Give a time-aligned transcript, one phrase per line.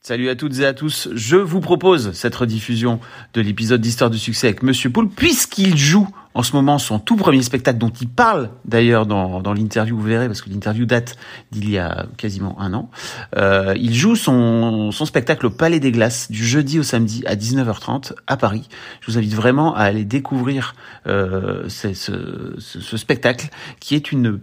[0.00, 1.08] Salut à toutes et à tous.
[1.12, 3.00] Je vous propose cette rediffusion
[3.34, 7.16] de l'épisode d'Histoire de succès avec Monsieur Poul, puisqu'il joue en ce moment son tout
[7.16, 11.16] premier spectacle dont il parle d'ailleurs dans, l'interview, vous verrez, parce que l'interview date
[11.50, 12.90] d'il y a quasiment un an.
[13.36, 18.12] Euh, il joue son, spectacle au Palais des Glaces du jeudi au samedi à 19h30
[18.28, 18.68] à Paris.
[19.00, 20.74] Je vous invite vraiment à aller découvrir
[21.08, 23.48] euh, ce spectacle
[23.80, 24.38] qui est une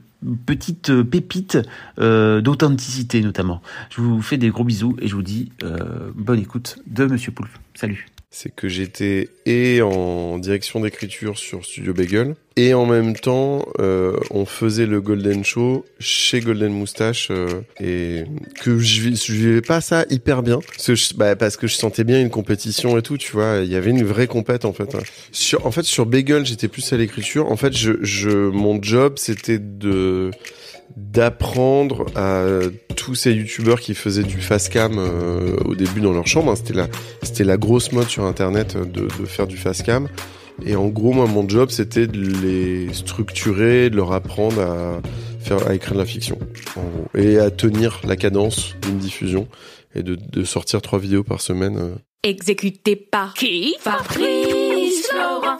[0.46, 1.58] petite pépite
[2.00, 3.62] euh, d'authenticité notamment.
[3.90, 7.32] Je vous fais des gros bisous et je vous dis euh, bonne écoute de Monsieur
[7.32, 7.58] Poulpe.
[7.74, 13.66] Salut c'est que j'étais et en direction d'écriture sur Studio Bagel et en même temps
[13.80, 18.26] euh, on faisait le Golden Show chez Golden Moustache euh, et
[18.62, 22.04] que je, vivais pas ça hyper bien parce que, je, bah, parce que je sentais
[22.04, 24.98] bien une compétition et tout tu vois il y avait une vraie compète en fait
[25.32, 27.50] sur en fait sur Bagel j'étais plus à l'écriture.
[27.50, 30.32] En fait je, je mon job c'était de
[30.96, 32.46] d'apprendre à
[32.96, 36.52] tous ces youtubeurs qui faisaient du fast cam euh, au début dans leur chambre.
[36.52, 36.56] Hein.
[36.56, 36.88] C'était la,
[37.22, 40.08] c'était la grosse mode sur internet de, de faire du fast cam.
[40.66, 45.02] Et en gros, moi, mon job, c'était de les structurer, de leur apprendre à
[45.42, 46.40] faire, à écrire de la fiction,
[47.14, 49.50] et à tenir la cadence d'une diffusion
[49.96, 51.78] et de, de sortir trois vidéos par semaine.
[51.78, 51.96] Euh.
[52.24, 53.76] Exécuté par qui?
[53.80, 55.60] Fabrice Laurent.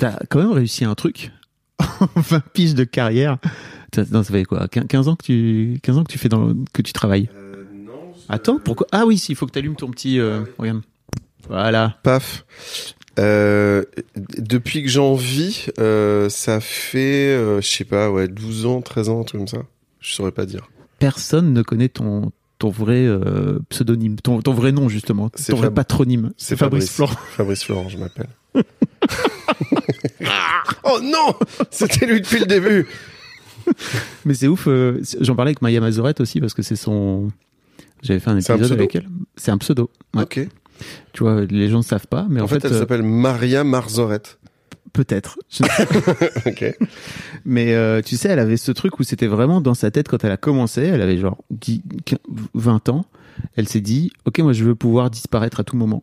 [0.00, 1.30] T'as quand même réussi un truc.
[2.16, 3.36] 20 piges de carrière.
[4.10, 6.80] Non, ça fait quoi 15 ans que tu 15 ans que tu fais dans que
[6.80, 7.28] tu travailles.
[8.30, 10.18] Attends, pourquoi Ah oui, il faut que tu allumes ton petit.
[10.18, 10.80] Euh, regarde.
[11.48, 11.98] Voilà.
[12.02, 12.46] Paf.
[13.18, 13.84] Euh,
[14.16, 19.08] depuis que j'en vis, euh, ça fait, euh, je sais pas, ouais, 12 ans, 13
[19.10, 19.64] ans, un truc comme ça.
[20.00, 20.70] Je saurais pas dire.
[20.98, 25.72] Personne ne connaît ton ton vrai euh, pseudonyme, ton, ton vrai nom justement, ton vrai
[25.72, 26.32] patronyme.
[26.36, 27.16] C'est Fabrice, Florent.
[27.36, 28.28] Fabrice Florent, je m'appelle.
[30.84, 31.34] oh non
[31.70, 32.86] C'était lui depuis le début
[34.24, 34.66] Mais c'est ouf.
[34.68, 37.30] euh, J'en parlais avec Maya Mazorette aussi parce que c'est son.
[38.02, 39.08] J'avais fait un épisode avec elle.
[39.36, 39.90] C'est un pseudo.
[40.14, 40.22] Ouais.
[40.22, 40.40] Ok.
[41.12, 43.64] Tu vois, les gens ne savent pas, mais en, en fait, elle euh, s'appelle Maria
[43.64, 44.38] Marzorette.
[44.94, 45.38] peut-être.
[46.46, 46.74] Ok.
[47.44, 50.24] Mais euh, tu sais, elle avait ce truc où c'était vraiment dans sa tête quand
[50.24, 50.82] elle a commencé.
[50.82, 52.18] Elle avait genre 10, 15,
[52.54, 53.04] 20 ans.
[53.56, 56.02] Elle s'est dit, ok, moi je veux pouvoir disparaître à tout moment,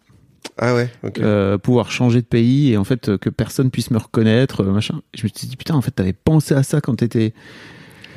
[0.58, 3.98] Ah ouais, euh, pouvoir changer de pays et en fait euh, que personne puisse me
[3.98, 5.02] reconnaître, euh, machin.
[5.16, 7.34] Je me suis dit putain, en fait, t'avais pensé à ça quand t'étais,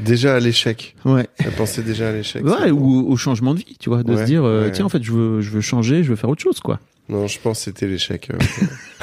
[0.00, 0.96] Déjà à l'échec.
[1.04, 2.42] ouais, Elle pensait déjà à l'échec.
[2.44, 2.78] ouais, bon.
[2.78, 4.72] ou au changement de vie, tu vois, de Ouais, se dire, euh, ouais.
[4.72, 6.80] tiens, en fait, je veux, je veux changer, je veux faire autre chose, quoi.
[7.10, 8.28] Non, je pense que c'était l'échec.
[8.32, 8.38] euh.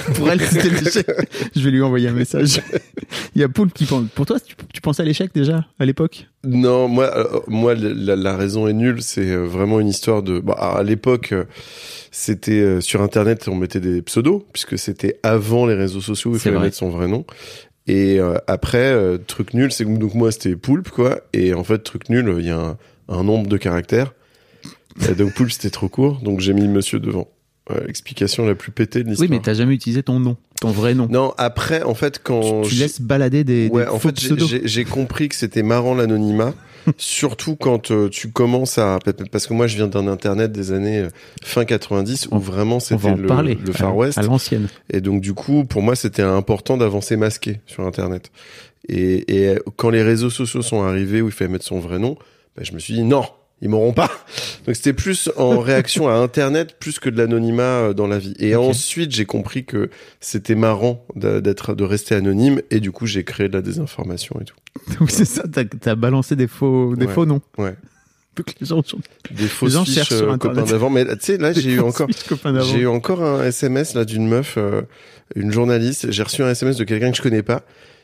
[0.15, 1.05] Pour elle, c'était l'échec.
[1.53, 2.61] Je vais lui envoyer un message.
[3.35, 4.05] Il y a Poul qui pense.
[4.15, 6.27] Pour toi, tu, tu pensais à l'échec déjà à l'époque?
[6.45, 9.01] Non, moi, euh, moi, la, la raison est nulle.
[9.01, 10.39] C'est euh, vraiment une histoire de.
[10.39, 11.33] Bah, à l'époque,
[12.11, 16.31] c'était euh, sur Internet, on mettait des pseudos puisque c'était avant les réseaux sociaux.
[16.33, 16.65] Il fallait vrai.
[16.67, 17.25] mettre son vrai nom.
[17.87, 18.95] Et euh, après,
[19.27, 21.19] truc nul, c'est que donc moi c'était Poulpe quoi.
[21.33, 22.77] Et en fait, truc nul, il y a un,
[23.09, 24.13] un nombre de caractères.
[25.09, 27.29] Et donc Poulpe c'était trop court, donc j'ai mis Monsieur devant.
[27.69, 29.29] Ouais, L'explication la plus pétée de Oui, l'histoire.
[29.29, 31.07] mais t'as jamais utilisé ton nom, ton vrai nom.
[31.11, 34.47] Non, après, en fait, quand tu laisses balader des, Ouais, des en fait, j'ai- pseudos.
[34.47, 36.53] j'ai j'ai compris que c'était marrant l'anonymat,
[36.97, 38.99] surtout quand euh, tu commences à
[39.31, 41.09] parce que moi je viens d'un internet des années euh,
[41.43, 43.23] fin 90 où On- vraiment c'était le,
[43.55, 44.69] le Far à- West À l'ancienne.
[44.89, 48.31] et donc du coup pour moi c'était important d'avancer masqué sur internet.
[48.87, 52.15] Et, et quand les réseaux sociaux sont arrivés où il fallait mettre son vrai nom,
[52.55, 53.23] bah, je me suis dit non,
[53.61, 54.11] ils m'auront pas.
[54.65, 58.35] Donc c'était plus en réaction à Internet plus que de l'anonymat euh, dans la vie.
[58.39, 59.89] Et ensuite, j'ai compris que
[60.19, 64.45] c'était marrant d'être, de rester anonyme, et du coup, j'ai créé de la désinformation et
[64.45, 64.55] tout.
[64.99, 67.13] Donc c'est ça, t'as as balancé des faux, des Ouais.
[67.13, 67.41] faux noms.
[67.57, 67.75] Ouais.
[68.37, 68.99] Donc les gens sont
[69.31, 70.57] Des fausses gens fiches cherchent sur euh, Internet.
[70.59, 70.89] copains d'avant.
[70.91, 72.07] Mais tu sais, là, j'ai eu encore,
[72.71, 74.83] j'ai eu encore un SMS là d'une meuf, euh,
[75.35, 76.11] une journaliste.
[76.11, 77.63] J'ai reçu un SMS de quelqu'un que je connais pas,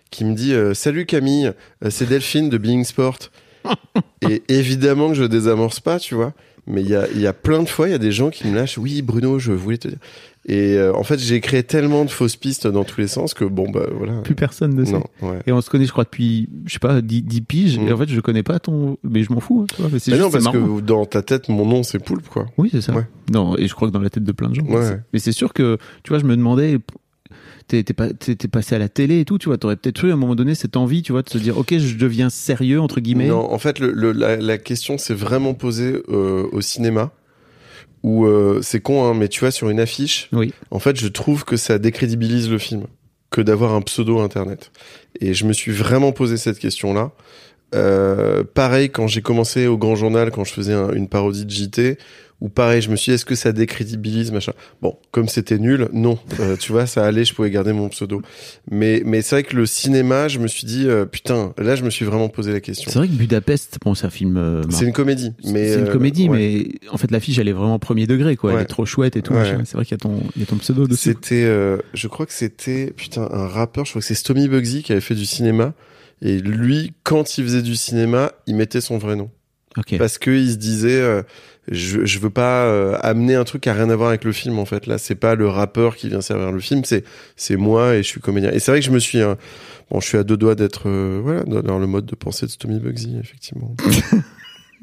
[0.09, 1.51] qui me dit euh, Salut Camille,
[1.91, 3.19] c'est Delphine de Being Sport.
[4.29, 6.33] et évidemment que je désamorce pas, tu vois.
[6.65, 8.47] Mais il y a, y a plein de fois, il y a des gens qui
[8.47, 8.77] me lâchent.
[8.77, 9.97] Oui, Bruno, je voulais te dire.
[10.45, 13.45] Et euh, en fait, j'ai créé tellement de fausses pistes dans tous les sens que
[13.45, 14.13] bon, bah voilà.
[14.21, 14.91] Plus personne ne sait.
[14.91, 15.39] Non, ouais.
[15.47, 17.79] Et on se connaît, je crois, depuis, je sais pas, 10, 10 piges.
[17.79, 17.87] Mm.
[17.87, 19.87] Et en fait, je connais pas ton, mais je m'en fous, hein.
[19.91, 22.45] Mais Mais non, parce que dans ta tête, mon nom, c'est Poulpe, quoi.
[22.57, 22.93] Oui, c'est ça.
[22.93, 23.07] Ouais.
[23.31, 24.65] Non, et je crois que dans la tête de plein de gens.
[24.65, 24.99] Ouais.
[25.13, 26.77] Mais c'est sûr que, tu vois, je me demandais,
[27.81, 28.09] t'es pas-
[28.51, 30.53] passé à la télé et tout, tu vois, t'aurais peut-être eu à un moment donné
[30.53, 33.29] cette envie, tu vois, de se dire, ok, je deviens sérieux, entre guillemets.
[33.29, 37.11] Non, en fait, le, le- la, la question s'est vraiment posée euh, au cinéma.
[38.03, 40.53] Où euh, c'est con, hein, mais tu vois, sur une affiche, Oui.
[40.71, 42.83] en fait, je trouve que ça décrédibilise le film
[43.31, 44.71] que d'avoir un pseudo internet.
[45.21, 47.11] Et je me suis vraiment posé cette question-là.
[47.73, 51.49] Euh, pareil, quand j'ai commencé au Grand Journal, quand je faisais un- une parodie de
[51.49, 51.97] JT,
[52.43, 54.51] ou pareil, je me suis dit, est-ce que ça décrédibilise, machin?
[54.81, 56.19] Bon, comme c'était nul, non.
[56.41, 58.21] Euh, tu vois, ça allait, je pouvais garder mon pseudo.
[58.69, 61.83] Mais, mais c'est vrai que le cinéma, je me suis dit, euh, putain, là, je
[61.83, 62.91] me suis vraiment posé la question.
[62.91, 64.61] C'est vrai que Budapest, bon, c'est un film, euh.
[64.71, 66.37] C'est une comédie, mais c'est une euh, comédie, ouais.
[66.37, 68.51] mais en fait, l'affiche, elle est vraiment premier degré, quoi.
[68.51, 69.31] Elle est trop chouette et tout.
[69.31, 69.59] Ouais.
[69.63, 71.11] C'est vrai qu'il y a ton, il y a ton pseudo dessus.
[71.11, 74.83] C'était, euh, je crois que c'était, putain, un rappeur, je crois que c'est Stomy Bugsy
[74.83, 75.73] qui avait fait du cinéma.
[76.21, 79.29] Et lui, quand il faisait du cinéma, il mettait son vrai nom.
[79.77, 79.97] Ok.
[79.97, 81.23] Parce que il se disait, euh,
[81.71, 84.31] je, je veux pas euh, amener un truc qui a rien à voir avec le
[84.31, 84.85] film, en fait.
[84.87, 87.03] Là, c'est pas le rappeur qui vient servir le film, c'est,
[87.35, 88.51] c'est moi et je suis comédien.
[88.51, 89.35] Et c'est vrai que je me suis, euh,
[89.89, 92.51] bon, je suis à deux doigts d'être, euh, voilà, dans le mode de pensée de
[92.51, 93.75] Stomy Bugsy, effectivement.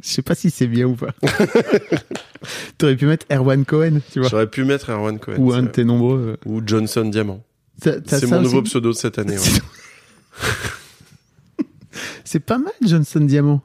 [0.03, 1.13] Je sais pas si c'est bien ou pas.
[2.79, 4.31] T'aurais pu mettre Erwan Cohen, tu vois.
[4.31, 5.35] J'aurais pu mettre Erwan Cohen.
[5.37, 6.39] Ou un de tes nombreux.
[6.43, 6.51] euh.
[6.51, 7.45] Ou Johnson Diamant.
[7.83, 9.45] C'est mon nouveau pseudo de cette année, ouais.
[12.25, 13.63] C'est pas mal, Johnson Diamant.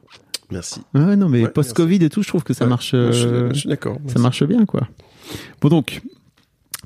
[0.50, 0.80] Merci.
[0.94, 2.92] Ouais, non, mais Ouais, post-Covid et tout, je trouve que ça Ouais, marche.
[2.94, 3.12] euh,
[3.52, 3.98] je suis d'accord.
[4.06, 4.88] ça marche bien, quoi.
[5.60, 6.00] Bon, donc,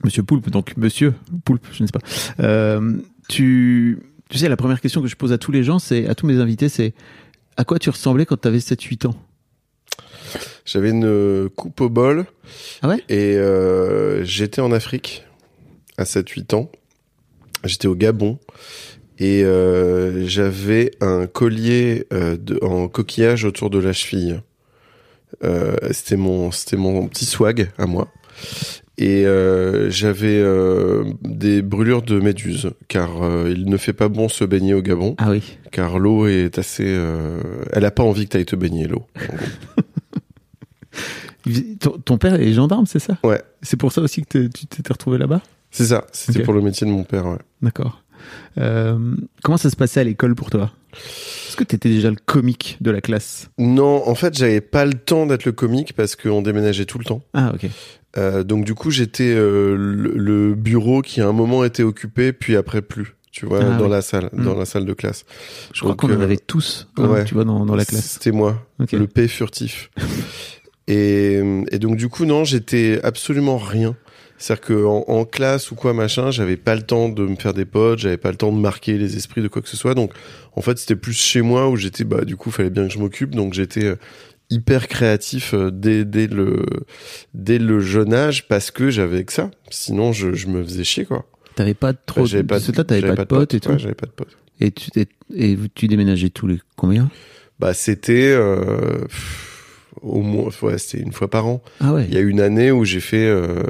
[0.05, 1.15] Monsieur Poulpe, donc Monsieur
[1.45, 2.01] Poulpe, je ne sais pas.
[2.43, 2.97] Euh,
[3.29, 3.99] tu,
[4.31, 6.27] tu sais, la première question que je pose à tous les gens, c'est à tous
[6.27, 6.95] mes invités, c'est
[7.59, 9.15] à quoi tu ressemblais quand tu avais 7-8 ans?
[10.65, 12.25] J'avais une euh, coupe au bol.
[12.83, 13.03] Ah ouais?
[13.09, 15.25] Et euh, j'étais en Afrique
[15.99, 16.71] à 7-8 ans.
[17.65, 18.39] J'étais au Gabon.
[19.21, 24.41] Et euh, j'avais un collier euh, de, en coquillage autour de la cheville.
[25.45, 28.09] Euh, c'était mon c'était mon petit swag à moi.
[28.97, 29.25] Et
[29.89, 30.43] j'avais
[31.23, 33.11] des brûlures de méduse, car
[33.49, 35.57] il ne fait pas bon se baigner au Gabon, Ah oui.
[35.73, 36.99] car l'eau est assez...
[37.73, 39.07] elle a pas envie que tu ailles te baigner, l'eau.
[41.81, 43.17] Ton, ton père est gendarme, c'est ça?
[43.25, 43.41] Ouais.
[43.63, 45.41] C'est pour ça aussi que tu t'étais retrouvé là-bas?
[45.71, 47.39] C'est ça, c'était pour le métier de mon père, ouais.
[47.63, 48.03] D'accord.
[48.59, 48.99] Euh,
[49.43, 50.73] comment ça se passait à l'école pour toi?
[50.93, 53.49] Est-ce que t'étais déjà le comique de la classe?
[53.59, 57.05] Non, en fait, j'avais pas le temps d'être le comique parce qu'on déménageait tout le
[57.05, 57.23] temps.
[57.35, 57.69] Ah ok.
[58.19, 62.33] Euh, donc du coup, j'étais euh, le, le bureau qui à un moment était occupé,
[62.33, 63.15] puis après plus.
[63.31, 64.45] Tu vois, Ah dans la salle, Mm.
[64.45, 65.25] dans la salle de classe.
[65.73, 67.25] Je crois qu'on en avait tous, hein, ouais.
[67.25, 68.05] tu vois, dans, dans la classe.
[68.05, 69.91] C'était moi, le P furtif.
[70.89, 73.95] et, et donc du coup, non, j'étais absolument rien.
[74.41, 77.53] C'est-à-dire que en, en classe ou quoi machin, j'avais pas le temps de me faire
[77.53, 79.95] des potes, j'avais pas le temps de marquer les esprits de quoi que ce soit.
[79.95, 80.13] Donc
[80.57, 82.99] en fait, c'était plus chez moi où j'étais bah du coup, fallait bien que je
[82.99, 83.35] m'occupe.
[83.35, 83.97] Donc j'étais euh,
[84.49, 86.65] hyper créatif euh, dès, dès le
[87.35, 89.51] dès le jeune âge parce que j'avais que ça.
[89.69, 91.27] Sinon, je, je me faisais chier quoi.
[91.55, 92.23] T'avais pas trop.
[92.23, 93.69] Bah, j'avais pas, c'est là, j'avais pas, de potes et tout.
[93.69, 94.39] Ouais, j'avais pas de potes.
[94.59, 94.91] et tu
[95.35, 97.11] et tu déménageais tous les combien?
[97.59, 99.05] Bah c'était euh,
[100.03, 101.63] au moins ouais, c'était une fois par an.
[101.81, 102.07] Ah ouais.
[102.09, 103.63] Il y a une année où j'ai fait euh,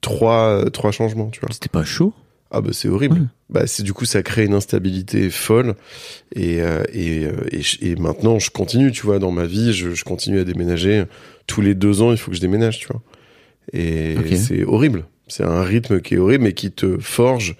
[0.00, 1.50] trois trois changements, tu vois.
[1.52, 2.12] C'était pas chaud?
[2.50, 3.14] Ah bah c'est horrible.
[3.14, 3.26] Ouais.
[3.48, 5.74] Bah c'est du coup ça crée une instabilité folle
[6.34, 9.94] et euh, et, euh, et et maintenant je continue, tu vois, dans ma vie, je,
[9.94, 11.04] je continue à déménager
[11.46, 13.00] tous les deux ans, il faut que je déménage, tu vois.
[13.72, 15.04] Et c'est horrible.
[15.28, 17.56] C'est un rythme qui est horrible mais qui te forge.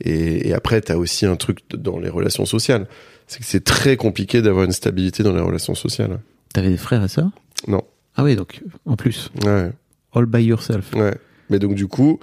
[0.00, 2.86] Et, et après t'as aussi un truc dans les relations sociales,
[3.26, 6.20] c'est que c'est très compliqué d'avoir une stabilité dans les relations sociales.
[6.52, 7.30] T'avais des frères et sœurs?
[7.66, 7.82] Non.
[8.16, 9.70] Ah oui, donc en plus, Ouais.
[10.14, 10.92] all by yourself.
[10.94, 11.14] Ouais.
[11.50, 12.18] Mais donc du coup,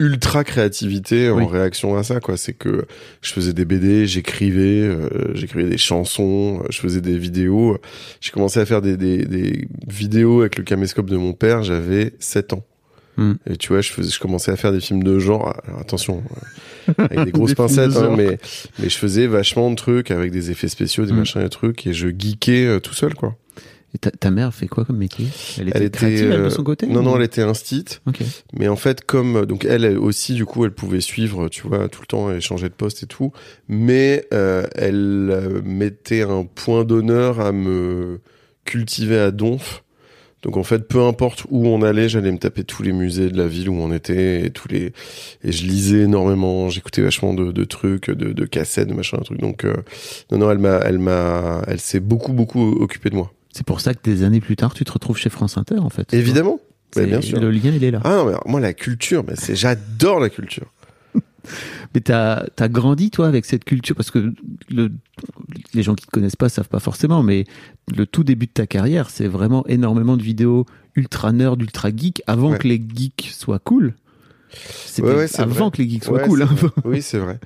[0.00, 1.46] ultra créativité en Oui.
[1.50, 2.36] réaction à ça quoi.
[2.36, 2.86] C'est que
[3.20, 7.78] je faisais des BD, j'écrivais, euh, j'écrivais des chansons, euh, je faisais des vidéos.
[8.20, 11.62] J'ai commencé à faire des, des, des vidéos avec le caméscope de mon père.
[11.62, 12.64] J'avais 7 ans.
[13.18, 13.34] Hmm.
[13.46, 15.54] Et tu vois, je faisais, je commençais à faire des films de genre.
[15.66, 16.22] Alors, attention,
[16.88, 18.38] euh, avec des grosses Des de pincettes, hein, mais
[18.78, 21.16] mais je faisais vachement de trucs avec des effets spéciaux, des Hmm.
[21.18, 23.36] machins et trucs, et je geekais euh, tout seul quoi.
[23.94, 25.26] Et ta, ta mère fait quoi comme métier?
[25.58, 27.42] Elle était Elle était, créative elle, de euh, son côté Non, ou- non, elle était
[27.42, 28.00] instite.
[28.54, 32.00] Mais en fait, comme donc elle, aussi, du coup, elle pouvait suivre, tu vois, tout
[32.00, 33.32] le temps et changer de poste et tout.
[33.68, 38.20] Mais euh, elle euh, mettait un point d'honneur à me
[38.64, 39.84] cultiver à Donf.
[40.42, 43.36] Donc en fait, peu importe où on allait, j'allais me taper tous les musées de
[43.36, 44.92] la ville où on était et tous les
[45.44, 49.22] et je lisais énormément, j'écoutais vachement de, de trucs, de, de cassettes, de machin, de
[49.24, 49.40] trucs.
[49.40, 49.74] Donc euh,
[50.32, 53.32] non, non, elle m'a, elle m'a, elle s'est beaucoup, beaucoup occupée de moi.
[53.52, 55.90] C'est pour ça que des années plus tard, tu te retrouves chez France Inter, en
[55.90, 56.12] fait.
[56.14, 56.58] Évidemment,
[56.96, 57.40] Ouais, bien sûr.
[57.40, 58.00] Le lien, il est là.
[58.04, 60.70] Ah non, mais alors, moi la culture, mais c'est, j'adore la culture.
[61.94, 63.96] Mais t'as as grandi toi avec cette culture?
[63.96, 64.32] Parce que
[64.70, 64.92] le,
[65.74, 67.44] les gens qui te connaissent pas savent pas forcément, mais
[67.94, 72.22] le tout début de ta carrière, c'est vraiment énormément de vidéos ultra nerd, ultra geek
[72.26, 72.58] avant Ouais.
[72.58, 73.94] que les geeks soient cool.
[74.86, 75.70] C'était Ouais, avant vrai.
[75.76, 76.42] que les geeks soient Ouais, cool.
[76.42, 76.48] hein.
[76.84, 77.38] oui, c'est vrai.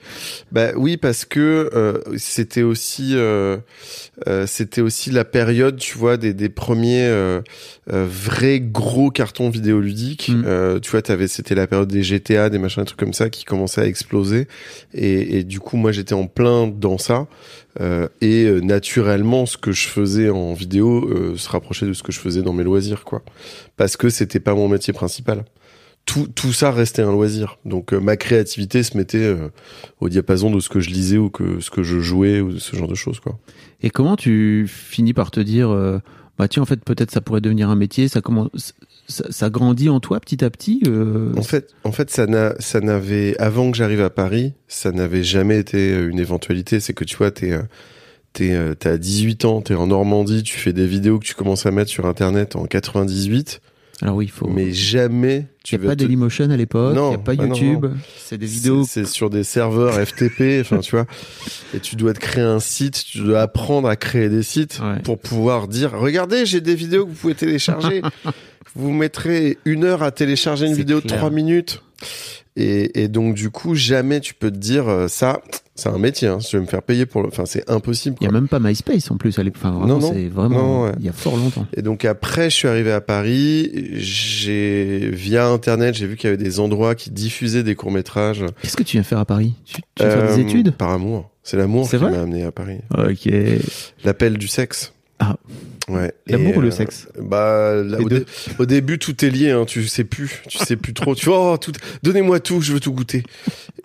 [0.53, 3.57] Bah oui, parce que euh, c'était aussi, euh,
[4.27, 7.41] euh, c'était aussi la période, tu vois, des, des premiers euh,
[7.93, 10.31] euh, vrais gros cartons vidéoludiques.
[10.31, 10.43] Mm.
[10.47, 13.31] Euh, tu vois, t'avais, c'était la période des GTA, des machins, des trucs comme ça
[13.31, 14.49] qui commençaient à exploser.
[14.95, 17.27] Et, et du coup, moi, j'étais en plein dans ça.
[17.79, 22.03] Euh, et euh, naturellement, ce que je faisais en vidéo euh, se rapprochait de ce
[22.03, 23.23] que je faisais dans mes loisirs, quoi.
[23.77, 25.45] Parce que c'était pas mon métier principal
[26.07, 27.59] tout, tout ça restait un loisir.
[27.65, 29.49] Donc euh, ma créativité se mettait euh,
[30.01, 32.75] au diapason de ce que je lisais ou que ce que je jouais ou ce
[32.77, 33.39] genre de choses quoi.
[33.83, 35.99] Et comment tu finis par te dire, euh,
[36.39, 38.09] bah tiens, en fait, peut-être ça pourrait devenir un métier.
[38.09, 38.75] Ça commence,
[39.09, 40.81] ça, ça grandit en toi petit à petit.
[40.87, 44.93] euh, En fait, en fait ça n'a ça n'avait avant que j'arrive à Paris, ça
[44.93, 47.59] n'avait jamais été une éventualité, c'est que tu vois t'es
[48.33, 51.71] T'es, t'as 18 ans, t'es en Normandie, tu fais des vidéos que tu commences à
[51.71, 53.63] mettre sur Internet en 98,
[54.03, 54.47] Alors oui, il faut.
[54.47, 57.35] mais jamais il tu n'y a pas te- Dailymotion à l'époque, il n'y a pas
[57.35, 57.87] bah YouTube,
[58.19, 58.85] c'est des vidéos.
[58.87, 61.07] C'est sur des serveurs FTP, enfin tu vois.
[61.75, 65.00] Et tu dois te créer un site, tu dois apprendre à créer des sites Ouais.
[65.03, 68.03] pour pouvoir dire regardez, j'ai des vidéos que vous pouvez télécharger.
[68.75, 71.83] vous mettrez une heure à télécharger une vidéo de trois minutes.
[72.57, 75.41] Et, et donc du coup, jamais tu peux te dire euh, ça,
[75.75, 76.27] c'est un métier.
[76.29, 78.17] Hein, tu veux me faire payer pour le, enfin c'est impossible.
[78.21, 79.61] Il n'y a même pas MySpace en plus à l'époque.
[79.63, 80.13] Enfin, vraiment, Non, non.
[80.13, 80.83] c'est vraiment.
[80.85, 80.93] Ouais.
[80.99, 81.67] Il y a fort longtemps.
[81.77, 83.71] Et donc après, je suis arrivé à Paris.
[83.93, 88.45] J'ai via internet, j'ai vu qu'il y avait des endroits qui diffusaient des courts métrages.
[88.63, 89.55] Qu'est-ce que tu viens faire à Paris?
[89.67, 90.71] Tu, tu viens faire des Euh, études?
[90.73, 91.31] Par amour.
[91.43, 92.79] C'est l'amour qui m'a amené à Paris.
[92.97, 93.29] Ok.
[94.05, 94.93] L'appel du sexe.
[95.18, 95.37] Ah.
[95.88, 96.12] Ouais.
[96.26, 98.18] L'amour ou le euh, sexe Bah, là, Les au, deux.
[98.20, 98.26] dé-
[98.58, 99.50] au début, tout est lié.
[99.50, 100.42] Hein, tu sais plus.
[100.49, 101.14] Tu sais plus trop.
[101.14, 101.73] Tu vois, oh, tout.
[102.02, 102.61] Donnez-moi tout.
[102.61, 103.23] Je veux tout goûter.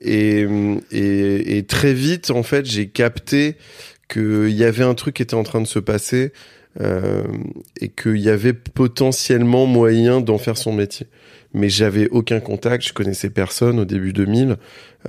[0.02, 0.46] Et,
[0.92, 3.56] et, et très vite, en fait, j'ai capté
[4.10, 6.34] qu'il y avait un truc qui était en train de se passer
[6.82, 7.24] euh,
[7.80, 11.08] et qu'il y avait potentiellement moyen d'en faire son métier.
[11.54, 14.56] Mais j'avais aucun contact, je connaissais personne au début 2000,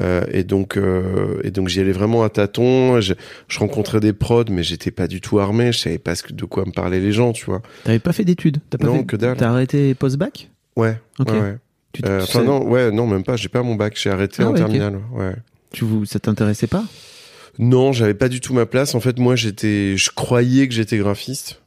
[0.00, 3.00] euh, et donc euh, et donc j'y allais vraiment à tâtons.
[3.00, 3.14] Je,
[3.46, 6.44] je rencontrais des prods, mais j'étais pas du tout armé, je savais pas ce de
[6.44, 7.62] quoi me parlaient les gens, tu vois.
[7.84, 8.58] T'avais pas fait d'études?
[8.70, 9.36] T'as pas Non, fait- que dalle.
[9.36, 10.50] T'as arrêté post-bac?
[10.76, 10.98] Ouais.
[11.20, 11.28] Ok.
[11.30, 11.56] ouais, ouais.
[11.92, 13.36] tu, Euh, tu Enfin sais- non, ouais, non, même pas.
[13.36, 14.98] J'ai pas mon bac, j'ai arrêté Ah en ouais, terminale.
[15.12, 15.34] Ouais.
[15.72, 16.84] tu vous, ça t'intéressait pas?
[17.60, 18.94] Non, j'avais pas du tout ma place.
[18.96, 21.61] En fait, moi, j'étais, je croyais que j'étais graphiste.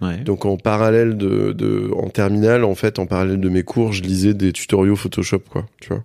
[0.00, 0.18] Ouais.
[0.18, 4.02] Donc en parallèle de, de en terminale, en fait, en parallèle de mes cours, je
[4.02, 6.04] lisais des tutoriaux Photoshop, quoi, tu vois.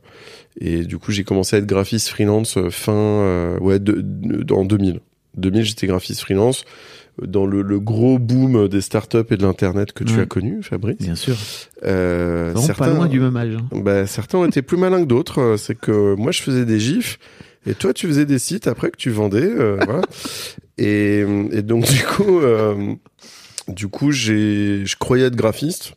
[0.59, 4.53] Et du coup, j'ai commencé à être graphiste freelance euh, fin, euh, ouais, de, de-
[4.53, 4.99] en 2000.
[5.35, 6.63] 2000, j'étais graphiste freelance
[7.21, 10.21] dans le, le gros boom des startups et de l'internet que tu Ouais.
[10.21, 10.97] as connu, Fabrice.
[10.97, 11.35] Bien sûr.
[11.83, 13.55] Euh, Vraiment pas loin du même âge.
[13.55, 13.79] hein.
[13.83, 15.39] bah, certains ont été plus malins que d'autres.
[15.39, 17.19] Euh, C'est que moi, je faisais des gifs
[17.67, 19.43] et toi, tu faisais des sites après que tu vendais.
[19.43, 20.01] euh, voilà.
[20.79, 21.19] Et,
[21.51, 22.95] et donc, du coup, euh,
[23.67, 25.93] du coup, j'ai, je croyais être graphiste.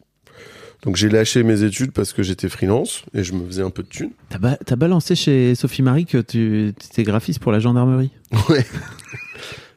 [0.82, 3.82] Donc, j'ai lâché mes études parce que j'étais freelance et je me faisais un peu
[3.82, 4.10] de thunes.
[4.28, 8.10] T'as ba- t'as balancé chez Sophie Marie que tu étais graphiste pour la gendarmerie
[8.48, 8.64] Ouais.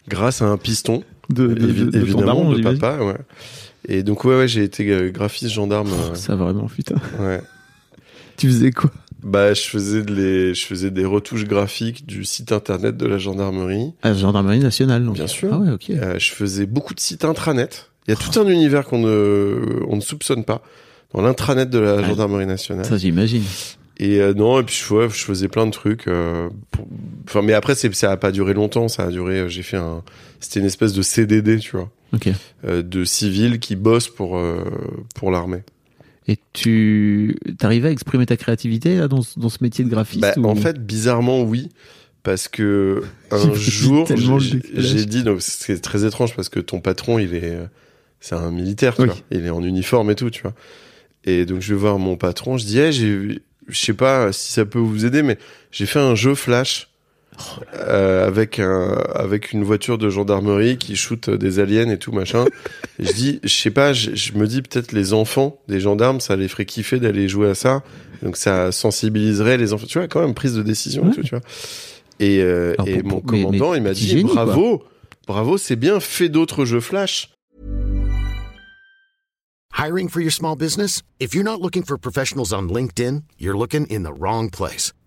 [0.08, 3.04] Grâce à un piston, de, de- évi- de- évidemment, daron, de papa.
[3.04, 3.18] Ouais.
[3.88, 5.90] Et donc, ouais, ouais, j'ai été euh, graphiste gendarme.
[6.12, 6.96] Oh, Ça vraiment, putain.
[7.20, 7.42] ouais.
[8.38, 8.92] Tu faisais quoi?
[9.24, 13.92] Bah, je faisais, les, je faisais des retouches graphiques du site internet de la gendarmerie.
[14.02, 15.16] À la gendarmerie nationale, donc.
[15.16, 15.50] Bien sûr.
[15.54, 15.90] Ah ouais, ok.
[15.90, 17.90] Euh, je faisais beaucoup de sites intranet.
[18.08, 20.62] Il y a tout un univers qu'on ne, on ne soupçonne pas
[21.14, 22.06] dans l'intranet de la Ouais.
[22.06, 22.86] gendarmerie nationale.
[22.86, 23.44] Ça, j'imagine.
[24.02, 26.08] Et euh, non, et puis je, ouais, je faisais plein de trucs.
[26.08, 26.88] euh, pour-
[27.28, 28.88] Enfin, mais après, c'est, ça a pas duré longtemps.
[28.88, 29.40] Ça a duré.
[29.42, 30.02] euh, J'ai fait un.
[30.40, 32.30] C'était une espèce de CDD, tu vois, Ok.
[32.66, 34.64] euh, de civils qui bossent pour euh,
[35.14, 35.64] pour l'armée.
[36.32, 40.22] Et tu t'arrivais à exprimer ta créativité là, dans, ce- dans ce métier de graphiste
[40.22, 41.70] Bah, ou- En fait, bizarrement, oui.
[42.22, 44.06] Parce que un jour,
[44.40, 47.58] j'ai dit, c'est très étrange parce que ton patron, il est,
[48.20, 49.08] c'est un militaire, tu Oui.
[49.08, 49.18] vois.
[49.32, 50.54] Il est en uniforme et tout, tu vois.
[51.26, 53.40] Et donc, je vais voir mon patron, je dis, hey, je
[53.80, 55.38] sais pas si ça peut vous aider, mais
[55.72, 56.90] j'ai fait un jeu Flash.
[57.76, 62.46] Euh, avec un avec une voiture de gendarmerie qui shoot des aliens et tout machin.
[63.00, 66.20] Et je dis, je sais pas, je, je me dis peut-être les enfants des gendarmes,
[66.20, 67.84] ça les ferait kiffer d'aller jouer à ça.
[68.24, 69.86] Donc ça sensibiliserait les enfants.
[69.88, 71.42] Tu vois, quand même prise de décision, et tout, tu vois.
[72.20, 74.46] Et, euh, Alors, et pour- mon mais- commandant, mais il m'a dit génie, quoi.
[74.46, 74.84] bravo,
[75.28, 77.30] bravo, c'est bien, fais d'autres jeux flash.
[79.78, 81.02] Hiring for your small business?
[81.22, 84.92] If you're not looking for professionals on LinkedIn, you're looking in the wrong place.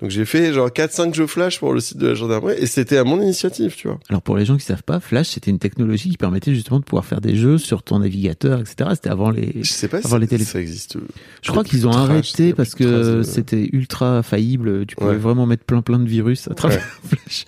[0.00, 2.98] Donc j'ai fait genre 4-5 jeux flash pour le site de la gendarmerie et c'était
[2.98, 3.98] à mon initiative, tu vois.
[4.08, 6.84] Alors pour les gens qui savent pas, Flash c'était une technologie qui permettait justement de
[6.84, 8.90] pouvoir faire des jeux sur ton navigateur, etc.
[8.94, 9.54] C'était avant les.
[9.60, 10.98] Je sais pas si Avant les télé- ça existe.
[11.42, 14.86] Je crois qu'ils ont arrêté a parce que de- c'était ultra faillible.
[14.86, 15.16] Tu pouvais Ouais.
[15.16, 17.46] vraiment mettre plein plein de virus à travers Flash.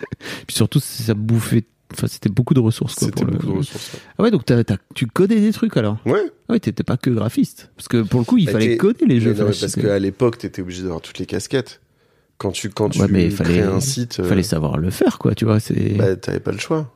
[0.49, 1.63] Puis surtout ça bouffait.
[1.93, 2.97] Enfin c'était beaucoup de ressources.
[2.97, 3.95] quoi, C'était pour le- beaucoup de ressources.
[3.95, 4.01] ouais.
[4.19, 5.99] Ah ouais donc t'as- t'as- tu codais des trucs alors?
[6.05, 6.23] Ouais.
[6.49, 9.07] Ah ouais t'étais pas que graphiste parce que pour le coup il Bah, fallait coder
[9.07, 11.81] les jeux Mais non, mais parce qu'à l'époque, t'étais obligé d'avoir toutes les casquettes.
[12.41, 15.35] Quand tu, quand tu mais crées fallait- un site, euh, fallait savoir le faire quoi.
[15.35, 15.95] Tu vois c'est.
[15.99, 16.91] bah, t'avais pas le choix.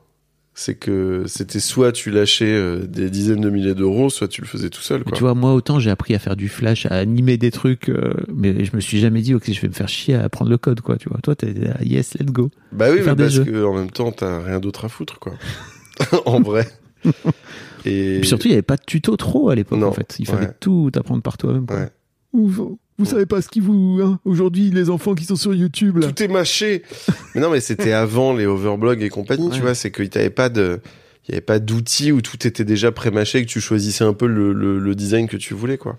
[0.55, 4.47] C'est que c'était soit tu lâchais euh, des dizaines de milliers d'euros, soit tu le
[4.47, 5.03] faisais tout seul.
[5.05, 5.13] Quoi.
[5.13, 8.15] Tu vois, moi, autant j'ai appris à faire du flash, à animer des trucs, euh,
[8.33, 10.57] mais je me suis jamais dit, ok, je vais me faire chier à apprendre le
[10.57, 11.19] code, quoi, tu vois.
[11.23, 12.51] Toi, t'es là, yes, let's go.
[12.73, 13.45] bah oui, mais parce jeux.
[13.45, 15.35] que en même temps, t'as rien d'autre à foutre, quoi.
[16.25, 16.69] en vrai.
[17.85, 20.17] Et puis surtout, il y avait pas de tuto trop à l'époque, en fait.
[20.21, 20.57] Il fallait ouais.
[20.61, 21.67] tout apprendre par toi-même.
[21.69, 21.91] Ouais.
[22.33, 25.99] Vous, vous savez pas ce qui vous, hein, aujourd'hui, les enfants qui sont sur YouTube,
[25.99, 26.07] là.
[26.07, 26.83] tout est mâché.
[27.35, 29.55] mais non, mais c'était avant les overblogs et compagnie, Ouais.
[29.55, 29.75] tu vois.
[29.75, 30.81] C'est qu'il t'avait pas de,
[31.27, 34.27] il y avait pas d'outils où tout était déjà pré-mâché, que tu choisissais un peu
[34.27, 35.97] le, le, le design que tu voulais, quoi.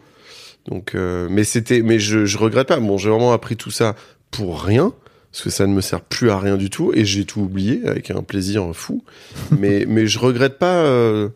[0.68, 2.80] Donc, euh, mais c'était, mais je, je regrette pas.
[2.80, 3.96] Bon, j'ai vraiment appris tout ça
[4.32, 4.94] pour rien.
[5.32, 7.82] Parce que ça ne me sert plus à rien du tout et j'ai tout oublié
[7.86, 9.04] avec un plaisir fou.
[9.60, 11.28] mais, mais je regrette pas, euh,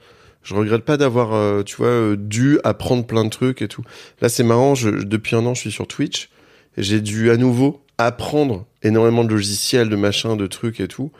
[0.43, 3.83] je regrette pas d'avoir, euh, tu vois, euh, dû apprendre plein de trucs et tout.
[4.21, 4.75] Là, c'est marrant.
[4.75, 6.29] Je, depuis un an, je suis sur Twitch.
[6.77, 11.11] et J'ai dû à nouveau apprendre énormément de logiciels, de machins, de trucs et tout.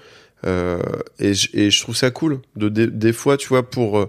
[0.46, 0.80] Euh,
[1.20, 2.40] et, je, et je trouve ça cool.
[2.56, 4.08] De, des, des fois, tu vois, pour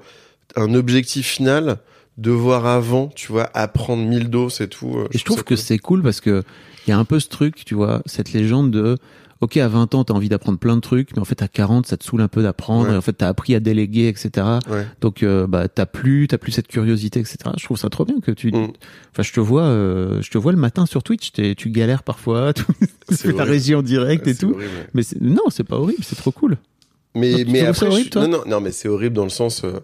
[0.56, 1.78] un objectif final,
[2.16, 5.04] devoir avant, tu vois, apprendre mille doses et tout.
[5.12, 5.58] Et je trouve que cool.
[5.58, 6.44] c'est cool parce que
[6.87, 8.96] il y a un peu ce truc, tu vois, cette légende de
[9.40, 11.87] OK, à 20 ans, t'as envie d'apprendre plein de trucs, mais en fait, à 40,
[11.87, 12.94] ça te saoule un peu d'apprendre, Ouais.
[12.94, 14.31] et en fait, t'as appris à déléguer, etc.
[14.68, 14.87] Ouais.
[15.00, 17.38] Donc, euh, bah, t'as plus, t'as plus cette curiosité, etc.
[17.57, 18.68] Je trouve ça trop bien que tu, Mm.
[19.12, 22.03] enfin, je te vois, euh, je te vois le matin sur Twitch, t'es- tu galères
[22.03, 22.53] parfois,
[23.09, 24.50] tu fais ta régie en direct Ouais, et tout.
[24.53, 24.70] horrible.
[24.92, 26.59] Mais non, c'est pas horrible, c'est trop cool.
[27.14, 29.64] Mais, mais après, horrible, je- toi non, non, non, mais c'est horrible dans le sens,
[29.64, 29.81] euh,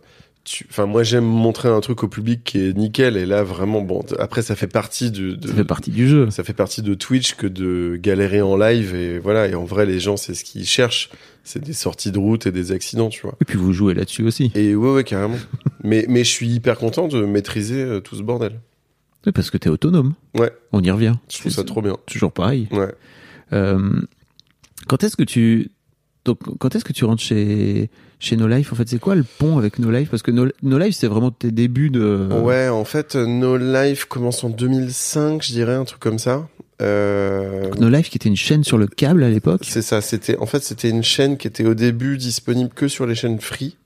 [0.68, 4.04] enfin, moi, j'aime montrer un truc au public qui est nickel, et là, vraiment, bon,
[4.18, 6.30] après, ça fait partie du, de, Ça fait partie du jeu.
[6.30, 9.86] ça fait partie de Twitch que de galérer en live, et voilà, et en vrai,
[9.86, 11.10] les gens, c'est ce qu'ils cherchent,
[11.44, 13.36] c'est des sorties de route et des accidents, tu vois.
[13.40, 14.50] Et puis vous jouez là-dessus aussi.
[14.54, 15.38] Et ouais, ouais, carrément.
[15.84, 18.60] mais, mais je suis hyper content de maîtriser euh, tout ce bordel.
[19.26, 20.14] Oui, parce que t'es autonome.
[20.34, 20.52] Ouais.
[20.72, 21.14] On y revient.
[21.28, 21.96] Je trouve ça trop bien.
[22.06, 22.68] Toujours pareil.
[22.70, 22.94] Ouais.
[23.52, 24.00] Euh,
[24.86, 25.70] quand est-ce que tu
[26.24, 29.24] donc quand est-ce que tu rentres chez chez No Life En fait, c'est quoi le
[29.24, 30.10] pont avec No Life?
[30.10, 32.28] Parce que No, No Life, c'est vraiment tes débuts de.
[32.42, 36.48] Ouais, en fait, No Life commence en 2005, je dirais, un truc comme ça.
[36.82, 39.62] Euh, No Life, qui était une chaîne sur le câble à l'époque.
[39.64, 43.06] C'est ça, c'était en fait c'était une chaîne qui était au début disponible que sur
[43.06, 43.76] les chaînes free.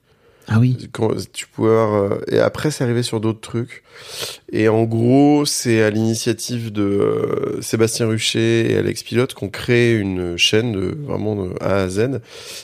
[0.53, 0.75] Ah oui.
[1.31, 3.83] Tu pouvais avoir, euh, et après c'est arrivé sur d'autres trucs.
[4.51, 9.95] Et en gros, c'est à l'initiative de euh, Sébastien Rucher et Alex Pilote qu'on crée
[9.95, 12.19] une chaîne de, vraiment de A à Z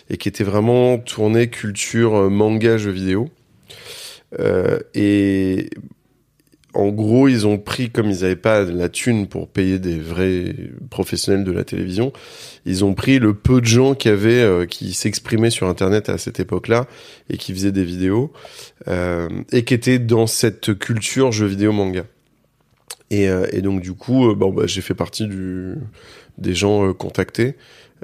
[0.09, 3.29] et qui était vraiment tournée culture euh, manga jeux vidéo.
[4.37, 5.69] Euh, et
[6.77, 10.53] en gros, ils ont pris, comme ils n'avaient pas la thune pour payer des vrais
[10.91, 12.13] professionnels de la télévision,
[12.67, 16.85] ils ont pris le peu de gens euh, qui s'exprimaient sur Internet à cette époque-là
[17.31, 18.31] et qui faisaient des vidéos
[18.87, 22.05] euh, et qui étaient dans cette culture jeux vidéo manga.
[23.09, 25.27] Et, euh, donc du coup, bah, j'ai fait partie
[26.37, 27.55] des gens contactés.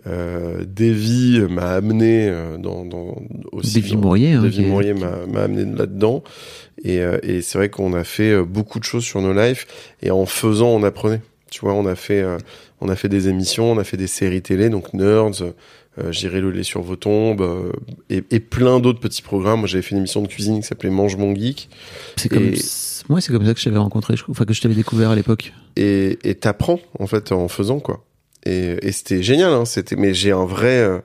[0.07, 3.15] Euh, Davy m'a amené euh, dans, dans
[3.51, 4.33] aussi Davy Mourier.
[4.33, 6.23] Hein, Mourier m'a m'a amené là-dedans.
[6.83, 9.65] Et, euh, et c'est vrai qu'on a fait euh, beaucoup de choses sur nos lives.
[10.01, 11.21] Et en faisant, on apprenait.
[11.51, 12.37] Tu vois, on a fait, euh,
[12.81, 15.51] on a fait des émissions, on a fait des séries télé, donc Nerds, euh,
[16.11, 17.71] J'irai le lait sur vos tombes, euh,
[18.09, 19.59] et, et plein d'autres petits programmes.
[19.59, 21.69] Moi, j'avais fait une émission de cuisine qui s'appelait Mange mon geek.
[22.15, 22.57] C'est comme, Et-
[23.09, 25.11] moi, c'est comme ça que je t'avais rencontré, je crois, enfin que je t'avais découvert
[25.11, 25.53] à l'époque.
[25.75, 28.03] et et t'apprends en fait en faisant quoi
[28.45, 30.99] et, et c'était génial hein, c'était mais j'ai un vrai euh,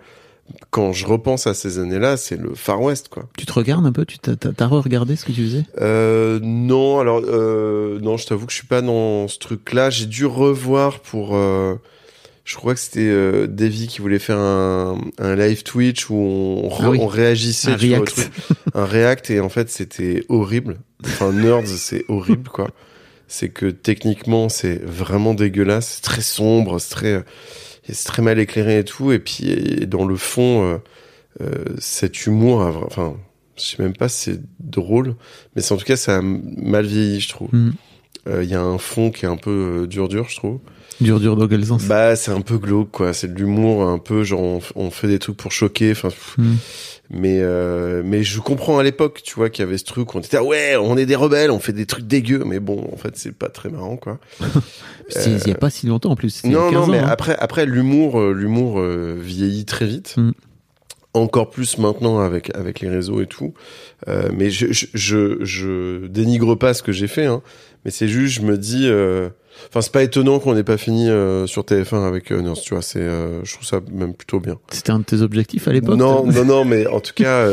[0.70, 3.29] quand je repense à ces années-là, c'est le Far West, quoi.
[3.37, 5.64] Tu te regardes un peu Tu t'as, re-regardé ce que tu faisais?
[5.79, 9.90] Euh, non, alors euh, non, je t'avoue que je suis pas dans ce truc-là.
[9.90, 11.37] J'ai dû revoir pour.
[11.37, 11.74] euh,
[12.44, 16.70] je crois que c'était euh, Davy qui voulait faire un, un live Twitch où on,
[16.81, 16.98] Ah oui.
[16.98, 18.31] on réagissait Un vois, react.
[18.74, 20.79] un react et en fait c'était horrible.
[21.05, 22.70] Enfin nerds, c'est horrible quoi.
[23.29, 27.25] C'est que techniquement c'est vraiment dégueulasse, c'est très sombre, c'est très
[27.91, 29.12] c'est très mal éclairé et tout.
[29.12, 30.79] Et puis et dans le fond, euh,
[31.43, 33.17] euh, cet humour, enfin
[33.57, 35.14] je sais même pas si c'est drôle,
[35.55, 37.49] mais c'est en tout cas ça a mal vieilli je trouve.
[37.53, 37.73] Mm.
[38.29, 40.59] Euh, Il y a un fond qui est un peu euh, dur dur je trouve.
[41.01, 41.85] Dur, dur, dans quel sens?
[41.85, 43.12] Bah, c'est un peu glauque, quoi.
[43.12, 45.93] C'est de l'humour, un peu genre on, fait des trucs pour choquer.
[45.93, 46.09] Enfin.
[47.11, 50.14] Mais euh, mais je comprends à l'époque, tu vois, qu'il y avait ce truc.
[50.14, 52.42] On était ah ouais, on est des rebelles, on fait des trucs dégueux.
[52.44, 54.18] Mais bon, en fait, c'est pas très marrant, quoi.
[55.27, 56.44] Il y a pas si longtemps en plus.
[56.44, 57.07] Non, 15 non, ans, mais hein.
[57.09, 60.16] après, après l'humour, euh, l'humour euh, vieillit très vite.
[60.18, 60.33] Mm.
[61.14, 63.55] Encore plus maintenant avec avec les réseaux et tout.
[64.07, 67.42] Euh, mais je, je je je dénigre pas ce que j'ai fait, hein.
[67.85, 69.31] Mais c'est juste, je me dis, euh,
[69.68, 72.75] enfin, c'est pas étonnant qu'on n'ait pas fini euh, sur TF1 avec euh, Nurse, tu
[72.75, 72.83] vois.
[72.83, 74.59] C'est, euh, je trouve ça même plutôt bien.
[74.71, 77.49] C'était un de tes objectifs à l'époque Non, non, non, mais en tout cas,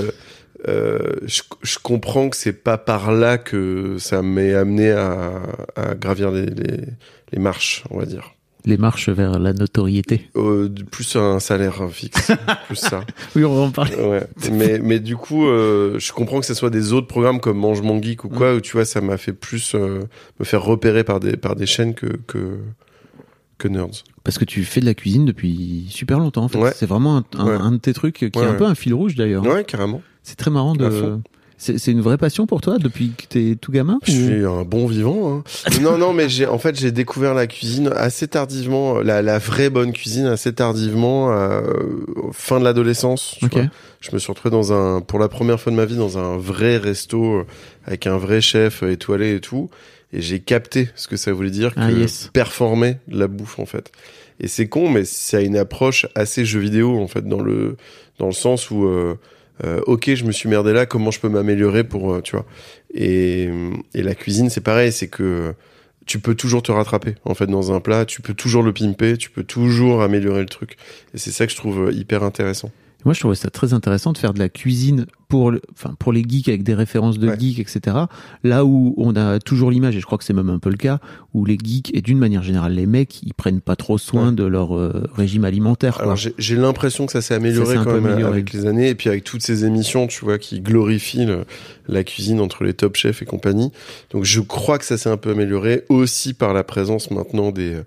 [0.68, 5.42] euh, je, je comprends que c'est pas par là que ça m'est amené à,
[5.76, 6.82] à gravir les, les,
[7.32, 8.35] les marches, on va dire.
[8.66, 10.30] Les marches vers la notoriété.
[10.36, 12.32] Euh, plus un salaire fixe,
[12.68, 13.02] plus ça.
[13.36, 13.96] Oui, on va en parler.
[13.96, 14.26] Ouais.
[14.52, 17.82] Mais, mais du coup, euh, je comprends que ce soit des autres programmes comme Mange
[17.84, 20.00] Mon Geek ou quoi, où tu vois, ça m'a fait plus euh,
[20.40, 22.58] me faire repérer par des, par des chaînes que, que,
[23.60, 24.04] que Nerds.
[24.24, 26.58] Parce que tu fais de la cuisine depuis super longtemps en fait.
[26.58, 26.72] Ouais.
[26.76, 27.54] C'est vraiment un, un- Ouais.
[27.54, 29.46] un de tes trucs qui est un peu un fil rouge d'ailleurs.
[29.46, 30.02] Ouais, carrément.
[30.24, 31.20] C'est très marrant de.
[31.58, 34.46] C'est c'est une vraie passion pour toi depuis que t'es tout gamin Je ou- suis
[34.46, 35.38] un bon vivant.
[35.38, 35.44] Hein.
[35.82, 39.70] non, non, mais j'ai en fait j'ai découvert la cuisine assez tardivement, la, la vraie
[39.70, 41.62] bonne cuisine assez tardivement, euh,
[42.34, 43.36] fin de l'adolescence.
[43.40, 43.54] tu Ok.
[43.54, 43.66] vois.
[44.02, 46.38] Je me suis retrouvé dans un, pour la première fois de ma vie, dans un
[46.38, 47.46] vrai resto euh,
[47.86, 49.70] avec un vrai chef euh, étoilé et tout,
[50.14, 52.30] et j'ai capté ce que ça voulait dire que Ah, yes.
[52.34, 53.92] performer la bouffe en fait.
[54.42, 57.78] Et c'est con, mais ça a une approche assez jeu vidéo en fait dans le
[58.20, 59.16] dans le sens où euh,
[59.64, 62.46] euh, ok, je me suis merdé là, comment je peux m'améliorer pour, euh, tu vois.
[62.94, 63.50] Et,
[63.94, 65.54] et la cuisine, c'est pareil, c'est que
[66.06, 69.18] tu peux toujours te rattraper en fait dans un plat, tu peux toujours le pimper,
[69.18, 70.78] tu peux toujours améliorer le truc.
[71.14, 72.72] Et c'est ça que je trouve euh, hyper intéressant.
[73.06, 76.12] Moi, je trouvais ça très intéressant de faire de la cuisine pour, le- enfin, pour
[76.12, 77.40] les geeks avec des références de Ouais.
[77.40, 77.96] geeks, etc.
[78.44, 80.78] Là où on a toujours l'image, et je crois que c'est même un peu le
[80.78, 81.00] cas,
[81.34, 84.36] où les geeks, et d'une manière générale, les mecs, ils prennent pas trop soin Ouais.
[84.36, 86.00] de leur euh, régime alimentaire.
[86.02, 88.32] Alors j'ai l'impression que ça s'est amélioré Ça quand même amélioré.
[88.34, 91.46] avec les années et puis avec toutes ces émissions, tu vois, qui glorifient le-
[91.88, 93.72] la cuisine entre les top chefs et compagnie.
[94.12, 97.78] Donc je crois que ça s'est un peu amélioré aussi par la présence maintenant des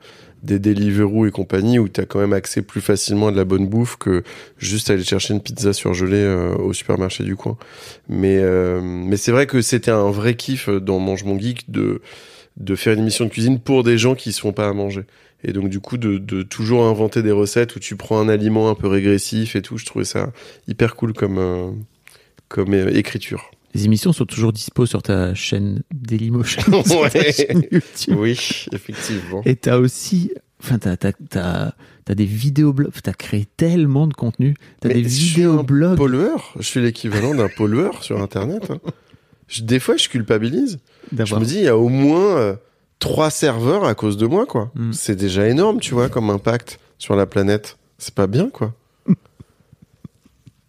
[0.42, 3.44] des Deliveroo et compagnie où tu as quand même accès plus facilement à de la
[3.44, 4.22] bonne bouffe que
[4.58, 7.56] juste aller chercher une pizza surgelée euh, au supermarché du coin.
[8.08, 12.00] Mais euh, mais c'est vrai que c'était un vrai kiff dans Mange mon geek de
[12.58, 15.04] de faire une émission de cuisine pour des gens qui se font pas à manger.
[15.44, 18.70] Et donc du coup de, de toujours inventer des recettes où tu prends un aliment
[18.70, 20.32] un peu régressif et tout, je trouvais ça
[20.66, 21.70] hyper cool comme euh,
[22.48, 23.50] comme euh, écriture.
[23.74, 26.62] Les émissions sont toujours dispo sur ta chaîne Dailymotion.
[27.02, 27.32] Ouais.
[27.32, 27.62] chaîne.
[28.16, 28.38] Oui,
[28.72, 29.42] effectivement.
[29.44, 31.72] Et t'as aussi, enfin, t'as, t'as, t'as,
[32.04, 34.54] t'as des vidéoblogs, t'as créé tellement de contenu.
[34.80, 35.96] T'as Mais des je suis vidéoblogs.
[35.98, 38.70] Pollueur, je suis l'équivalent d'un pollueur sur internet.
[38.70, 38.78] hein.
[39.48, 40.78] Je- des fois je culpabilise.
[41.16, 42.56] Je me dis il y a au moins euh,
[42.98, 44.70] trois serveurs à cause de moi quoi.
[44.74, 44.92] Mm.
[44.92, 47.76] C'est déjà énorme, tu vois, comme impact sur la planète.
[47.98, 48.74] C'est pas bien quoi.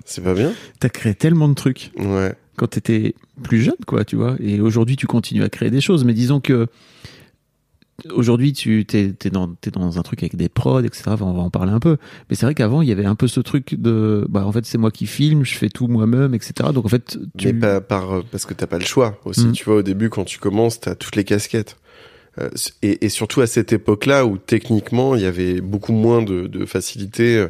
[0.06, 2.34] C'est pas bien T'as créé tellement de trucs Ouais.
[2.60, 4.36] Quand t'étais plus jeune, quoi, tu vois.
[4.42, 6.04] Et aujourd'hui, tu continues à créer des choses.
[6.04, 6.68] Mais disons que
[8.14, 11.04] aujourd'hui, tu t'es, t'es dans, t'es dans un truc avec des prods, etc.
[11.08, 11.96] Enfin, on va en parler un peu.
[12.30, 14.66] Mais c'est vrai qu'avant, il y avait un peu ce truc de, bah, en fait,
[14.66, 16.72] c'est moi qui filme, je fais tout moi-même, etc.
[16.74, 19.48] Donc, en fait, tu, Mais pas par euh, parce que t'as pas le choix aussi.
[19.48, 19.52] Mm.
[19.54, 21.78] Tu vois, au début, quand tu commences, t'as toutes les casquettes.
[22.40, 22.50] Euh,
[22.82, 26.66] et, et surtout à cette époque-là où techniquement il y avait beaucoup moins de, de
[26.66, 27.48] facilité,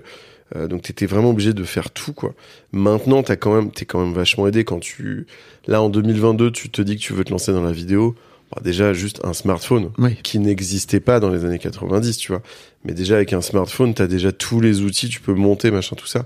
[0.55, 2.33] euh, donc t'étais vraiment obligé de faire tout quoi.
[2.71, 5.27] Maintenant, t'as quand même, t'es quand même vachement aidé quand tu,
[5.67, 8.15] là en 2022, tu te dis que tu veux te lancer dans la vidéo.
[8.55, 10.15] Bah, déjà juste un smartphone Oui.
[10.23, 12.41] qui n'existait pas dans les années 90, tu vois.
[12.83, 16.07] Mais déjà avec un smartphone, t'as déjà tous les outils, tu peux monter machin tout
[16.07, 16.25] ça,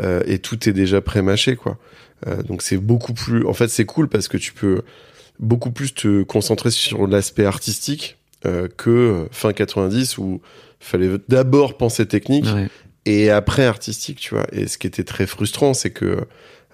[0.00, 1.78] Euh, et tout est déjà pré-mâché quoi.
[2.28, 3.44] Euh, donc c'est beaucoup plus.
[3.46, 4.82] En fait, c'est cool parce que tu peux
[5.40, 8.16] beaucoup plus te concentrer sur l'aspect artistique
[8.76, 10.40] que fin 90 où
[10.78, 12.68] fallait d'abord penser technique Ouais.
[13.06, 14.46] Et après artistique, tu vois.
[14.52, 16.04] Et ce qui était très frustrant, c'est que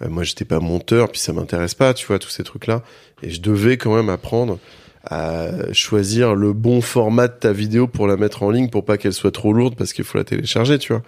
[0.03, 2.83] euh, moi, j'étais pas monteur, puis ça m'intéresse pas, tu vois, tous ces trucs-là.
[3.23, 4.59] Et je devais quand même apprendre
[5.05, 8.99] à choisir le bon format de ta vidéo pour la mettre en ligne pour pas
[8.99, 11.03] qu'elle soit trop lourde parce qu'il faut la télécharger, tu vois.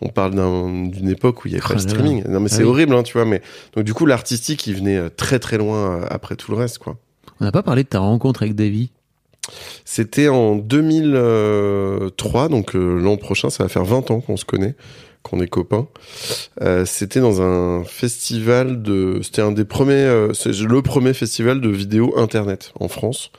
[0.00, 1.80] On parle d'un- d'une époque où il y avait pas là là.
[1.88, 2.24] streaming.
[2.28, 2.68] Non mais Ah c'est oui.
[2.68, 3.24] horrible, hein, tu vois.
[3.24, 3.42] Mais
[3.74, 6.78] donc du coup l'artistique, il venait euh, très très loin euh, après tout le reste,
[6.78, 6.96] quoi.
[7.40, 8.90] On n'a pas parlé de ta rencontre avec Davy.
[9.84, 14.74] C'était en 2003, donc euh, l'an prochain, ça va faire 20 ans qu'on se connaît,
[15.22, 15.86] qu'on est copains.
[16.62, 21.60] Euh, c'était dans un festival de, c'était un des premiers, euh, c'est le premier festival
[21.60, 23.30] de vidéo internet en France,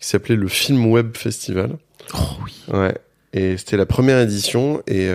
[0.00, 1.76] qui s'appelait le Film Web Festival.
[2.14, 2.62] Oh oui.
[2.72, 2.94] Ouais.
[3.34, 5.08] Et c'était la première édition et,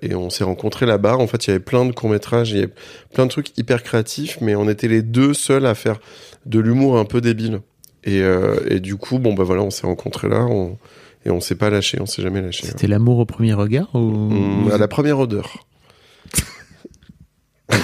[0.00, 1.18] et on s'est rencontrés là-bas.
[1.18, 2.72] En fait, il y avait plein de courts-métrages, il y avait
[3.12, 6.00] plein de trucs hyper créatifs, mais on était les deux seuls à faire
[6.46, 7.60] de l'humour un peu débile.
[8.04, 10.78] Et, euh, et du coup, bon, bah voilà, on s'est rencontrés là on,
[11.26, 12.66] et on s'est pas lâché, on s'est jamais lâché.
[12.66, 13.98] C'était l'amour au premier regard ou...
[13.98, 15.66] Hum, à la première odeur.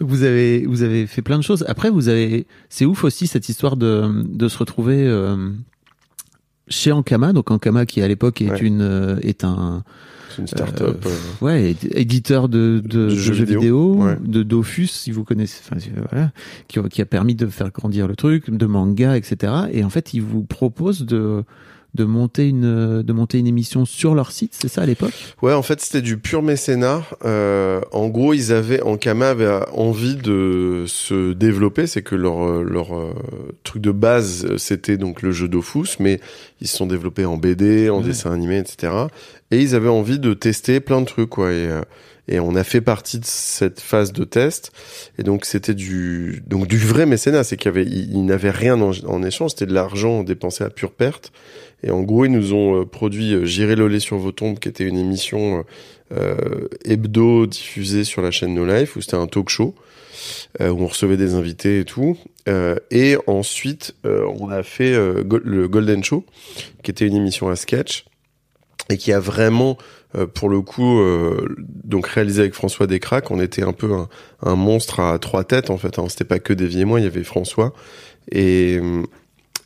[0.00, 1.64] Vous avez, vous avez fait plein de choses.
[1.68, 5.50] Après, vous avez, c'est ouf aussi cette histoire de, de se retrouver euh,
[6.66, 7.32] chez Ankama.
[7.32, 8.58] Donc Ankama qui à l'époque est Ouais.
[8.58, 9.84] une, euh, est un,
[10.34, 11.04] C'est une start-up.
[11.06, 13.60] euh, ouais, é- éditeur de, de, de jeux jeux, vidéo.
[13.60, 14.16] vidéo, Ouais.
[14.24, 16.32] de Dofus, si vous connaissez, enfin, euh, voilà,
[16.68, 19.52] qui, qui a permis de faire grandir le truc, de manga, etc.
[19.72, 21.44] Et en fait, ils vous proposent de,
[21.94, 25.12] de monter une, de monter une émission sur leur site, c'est ça à l'époque?
[25.42, 27.02] Ouais, en fait, c'était du pur mécénat.
[27.24, 31.86] Euh, en gros, ils avaient, Ankama avait envie de se développer.
[31.86, 33.12] C'est que leur euh, leur euh,
[33.62, 36.20] truc de base, euh, c'était donc le jeu Dofus, mais
[36.62, 38.04] ils se sont développés en BD, en Ouais.
[38.04, 38.92] dessin animé, etc.
[39.50, 41.50] Et ils avaient envie de tester plein de trucs, quoi.
[41.52, 41.82] Et, euh,
[42.28, 44.72] et on a fait partie de cette phase de test.
[45.18, 47.44] Et donc, c'était du donc du vrai mécénat.
[47.44, 49.50] C'est qu'il avait, ils n'avaient rien en, échange.
[49.50, 51.32] C'était de l'argent dépensé à pure perte.
[51.82, 54.60] Et en gros, ils nous ont euh, produit euh, J'irai le lait sur vos tombes,
[54.60, 55.62] qui était une émission euh,
[56.12, 59.74] euh, hebdo diffusée sur la chaîne No Life, où c'était un talk show,
[60.60, 62.16] euh, où on recevait des invités et tout.
[62.48, 66.24] Euh, et ensuite, euh, on a fait euh, le Golden Show,
[66.82, 68.04] qui était une émission à sketch,
[68.90, 69.78] et qui a vraiment,
[70.16, 74.08] euh, pour le coup, euh, donc réalisé avec François Descraques, on était un peu un,
[74.42, 75.98] un monstre à trois têtes, en fait.
[75.98, 76.06] Hein.
[76.08, 77.72] C'était pas que Davy et moi, il y avait François.
[78.30, 78.80] Et,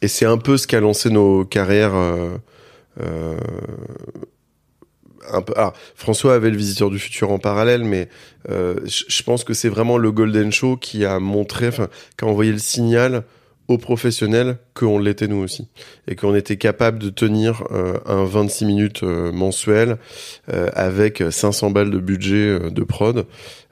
[0.03, 1.95] et c'est un peu ce qui a lancé nos carrières.
[1.95, 2.37] Euh,
[3.01, 3.37] euh,
[5.33, 5.55] un peu.
[5.57, 8.09] Ah, François avait le Visiteur du futur en parallèle, mais
[8.49, 12.53] euh, je pense que c'est vraiment le Golden Show qui a montré, qui a envoyé
[12.53, 13.25] le signal
[13.69, 15.69] aux professionnels qu'on l'était nous aussi
[16.07, 19.97] et qu'on était capable de tenir euh, un 26 minutes euh, mensuel
[20.53, 23.27] euh, avec 500 balles de budget euh, de prod.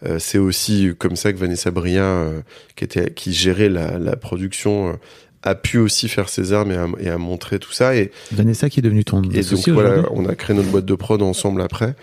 [0.04, 2.40] Euh, c'est aussi comme ça que Vanessa Bria, euh,
[2.76, 4.98] qui était qui gérait la, la production,
[5.44, 8.70] a pu aussi faire ses armes et a, et a montré tout ça et Vanessa
[8.70, 11.60] qui est devenue ton et donc voilà, on a créé notre boîte de prod ensemble
[11.60, 11.94] après.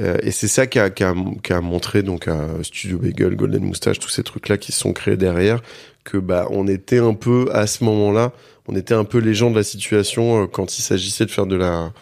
[0.00, 3.36] Euh, et c'est ça qui a, qui, a, qui a montré donc à Studio Bagel,
[3.36, 5.62] Golden Moustache, tous ces trucs-là qui se sont créés derrière,
[6.02, 8.32] que bah on était un peu à ce moment-là,
[8.66, 11.46] on était un peu les gens de la situation euh, quand il s'agissait de faire
[11.46, 11.92] de la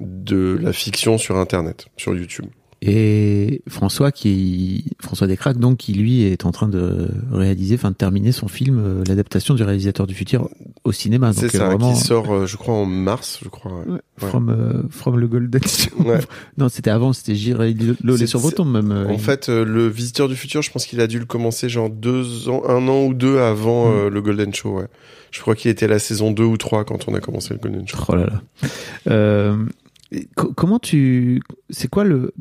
[0.00, 2.46] de la fiction sur Internet, sur YouTube.
[2.82, 7.96] Et François qui François Descraques donc qui lui est en train de réaliser, enfin de
[7.96, 10.50] terminer son film, euh, l'adaptation du réalisateur du futur
[10.84, 11.32] au cinéma.
[11.32, 13.72] C'est euh, ça, vraiment qui sort, euh, je crois, en mars, je crois.
[13.72, 13.92] ouais.
[13.94, 15.90] Ouais, from euh, from le Golden Show.
[16.04, 16.20] Ouais.
[16.58, 18.92] non, c'était avant, c'était J'irai lolé C'est- sur vos tombes même.
[18.92, 21.24] euh, En il- fait, euh, le Visiteur du futur, je pense qu'il a dû le
[21.24, 23.94] commencer genre deux ans, un an ou deux avant Mm.
[23.94, 24.78] euh, le Golden Show.
[24.80, 24.86] Ouais.
[25.30, 27.58] Je crois qu'il était à la saison 2 ou 3 quand on a commencé le
[27.60, 27.98] Golden Show.
[28.08, 28.42] Oh là là.
[29.10, 29.56] Euh,
[30.34, 32.32] comment tu c'est quoi le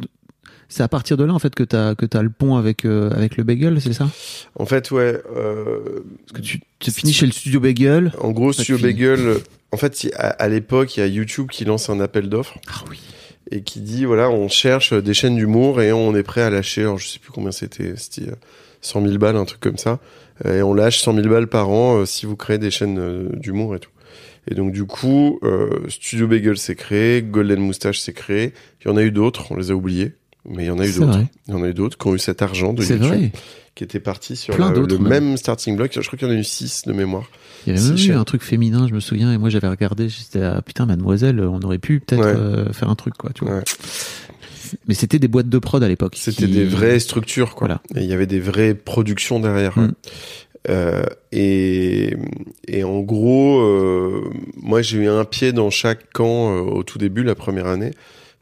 [0.69, 3.09] c'est à partir de là en fait que t'as que t'as le pont avec euh,
[3.11, 4.09] avec le bagel, c'est ça?
[4.57, 5.21] En fait, ouais.
[5.35, 8.11] Euh, Parce que tu tu finis chez le studio bagel.
[8.19, 8.77] en gros, Studio.
[8.77, 9.37] Bagel, euh,
[9.71, 12.83] en fait, à, à l'époque, il y a YouTube qui lance un appel d'offres Ah
[12.89, 12.99] oui.
[13.51, 16.81] et qui dit voilà, on cherche des chaînes d'humour et on est prêt à lâcher.
[16.81, 18.35] Alors, je sais plus combien c'était, c'était euh,
[18.81, 19.99] 100 000 balles, un truc comme ça.
[20.43, 23.75] Et on lâche 100 000 balles par an euh, si vous créez des chaînes d'humour
[23.75, 23.89] et tout.
[24.47, 28.53] Et donc, du coup, euh, Studio Bagel s'est créé, Golden Moustache s'est créé.
[28.83, 30.13] Il y en a eu d'autres, on les a oubliés.
[30.47, 31.19] Mais il y en a eu d'autres.
[31.47, 33.31] Il y en a eu d'autres qui ont eu cet argent de YouTube vrai.
[33.73, 35.25] qui était parti sur Plein la- d'autres, le même.
[35.29, 35.91] même starting block.
[35.93, 37.23] Je crois qu'il y en a eu 6 de mémoire.
[37.67, 40.07] Il y avait même eu un truc féminin, je me souviens, et moi j'avais regardé,
[40.07, 42.27] j'étais ah, putain mademoiselle, on aurait pu peut-être Ouais.
[42.35, 43.55] euh, faire un truc quoi, tu vois.
[43.55, 43.63] Ouais.
[44.87, 46.15] Mais c'était des boîtes de prod à l'époque.
[46.17, 47.67] C'était qui- des vraies structures, quoi.
[47.67, 47.81] Voilà.
[47.95, 49.77] Et il y avait des vraies productions derrière.
[49.79, 49.91] Mm.
[50.69, 52.15] Euh, et,
[52.67, 57.23] et en gros, euh, moi j'ai eu un pied dans chaque camp au tout début,
[57.23, 57.91] la première année.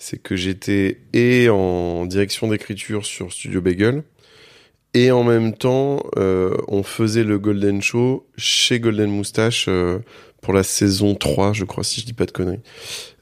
[0.06, 4.04] C'est que j'étais et en direction d'écriture sur Studio Bagel,
[4.94, 10.00] et en même temps, euh, on faisait le Golden Show chez Golden Moustache euh,
[10.42, 12.60] pour la saison 3, je crois, si je dis pas de conneries.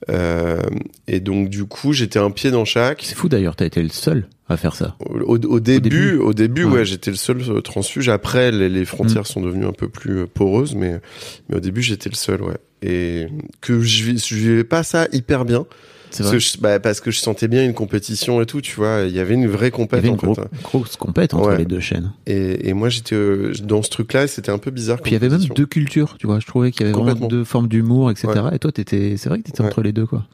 [0.09, 0.59] Euh,
[1.07, 3.03] et donc, du coup, j'étais un pied dans chaque.
[3.03, 4.97] C'est fou d'ailleurs, t'as été le seul à faire ça.
[5.05, 6.77] Au, au début, au début, Ouais.
[6.79, 8.09] ouais, j'étais le seul transfuge.
[8.09, 10.99] Après, les, les frontières sont devenues un peu plus poreuses, mais,
[11.47, 12.57] mais au début, j'étais le seul, ouais.
[12.81, 13.27] Et
[13.61, 15.67] que je je vivais pas ça hyper bien.
[16.11, 16.37] C'est Parce vrai.
[16.37, 19.03] que, je, bah, parce que je sentais bien une compétition et tout, tu vois.
[19.07, 20.41] Il y avait une vraie Il y compète, avait une en gros- fait.
[20.41, 20.47] hein.
[20.61, 21.57] grosse compète entre Ouais.
[21.57, 22.11] les deux chaînes.
[22.27, 24.99] Et, et moi, j'étais euh, dans ce truc-là, et c'était un peu bizarre.
[25.01, 26.39] Puis il y avait même deux cultures, tu vois.
[26.39, 28.27] Je trouvais qu'il y avait vraiment deux formes d'humour, etc.
[28.51, 29.67] Et toi, t'étais, c'est vrai que t'étais Ouais.
[29.67, 30.25] entre les deux, quoi.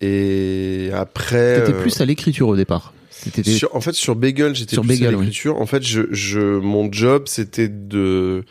[0.00, 1.60] Et après.
[1.60, 2.92] T'étais euh, plus à l'écriture au départ.
[3.10, 5.24] C'était des- Sur- en fait, sur Bagel, j'étais Sur plus Bagel, à oui.
[5.26, 5.58] l'écriture.
[5.60, 8.44] En fait, je, je, mon job, c'était de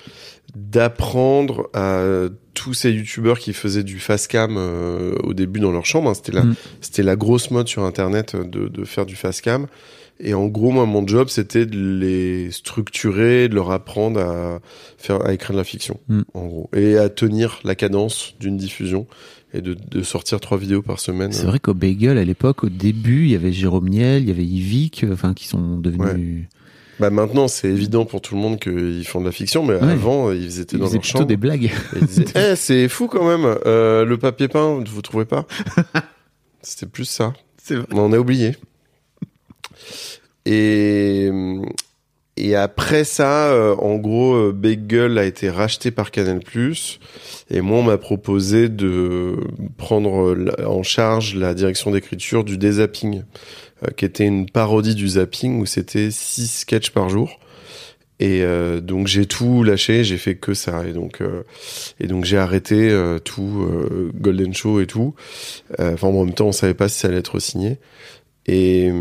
[0.56, 2.04] d'apprendre à
[2.54, 6.10] tous ces youtubeurs qui faisaient du fast cam euh, au début dans leur chambre.
[6.10, 6.14] hein.
[6.14, 6.56] C'était la, Mm.
[6.82, 9.68] c'était la grosse mode sur Internet euh, de, de faire du fast cam.
[10.20, 14.60] Et en gros, moi, mon job, c'était de les structurer, de leur apprendre à
[14.98, 16.22] faire, à écrire de la fiction, Mm.
[16.34, 19.08] en gros, et à tenir la cadence d'une diffusion
[19.56, 21.32] et de, de sortir trois vidéos par semaine.
[21.32, 24.32] C'est vrai qu'au Bagel, à l'époque, au début, il y avait Jérôme Niel, il y
[24.32, 26.46] avait Yvick, euh, enfin, qui sont devenus.
[27.00, 29.92] Bah maintenant, c'est évident pour tout le monde qu'ils font de la fiction, mais Ouais.
[29.92, 31.26] avant, ils étaient Ils dans leur plutôt chambre.
[31.26, 31.72] des blagues.
[31.96, 35.46] Ils disaient, Eh, c'est fou quand même, euh, le papier peint, vous trouvez pas?
[36.62, 37.34] C'était plus ça.
[37.62, 37.86] C'est vrai.
[37.92, 38.56] On en a oublié.
[40.46, 41.30] Et,
[42.38, 46.40] et après ça, euh, en gros, euh, Bagel a été racheté par Canal+.
[47.50, 49.36] Et moi, on m'a proposé de
[49.78, 53.24] prendre en charge la direction d'écriture du Dézapping,
[53.96, 57.40] qui était une parodie du zapping où c'était six sketchs par jour.
[58.20, 60.86] Et euh, donc j'ai tout lâché, j'ai fait que ça.
[60.88, 61.44] Et donc euh,
[62.00, 65.16] donc j'ai arrêté euh, tout euh, Golden Show et tout.
[65.80, 67.80] Euh, Enfin en même temps, on savait pas si ça allait être signé.
[68.46, 68.92] Et,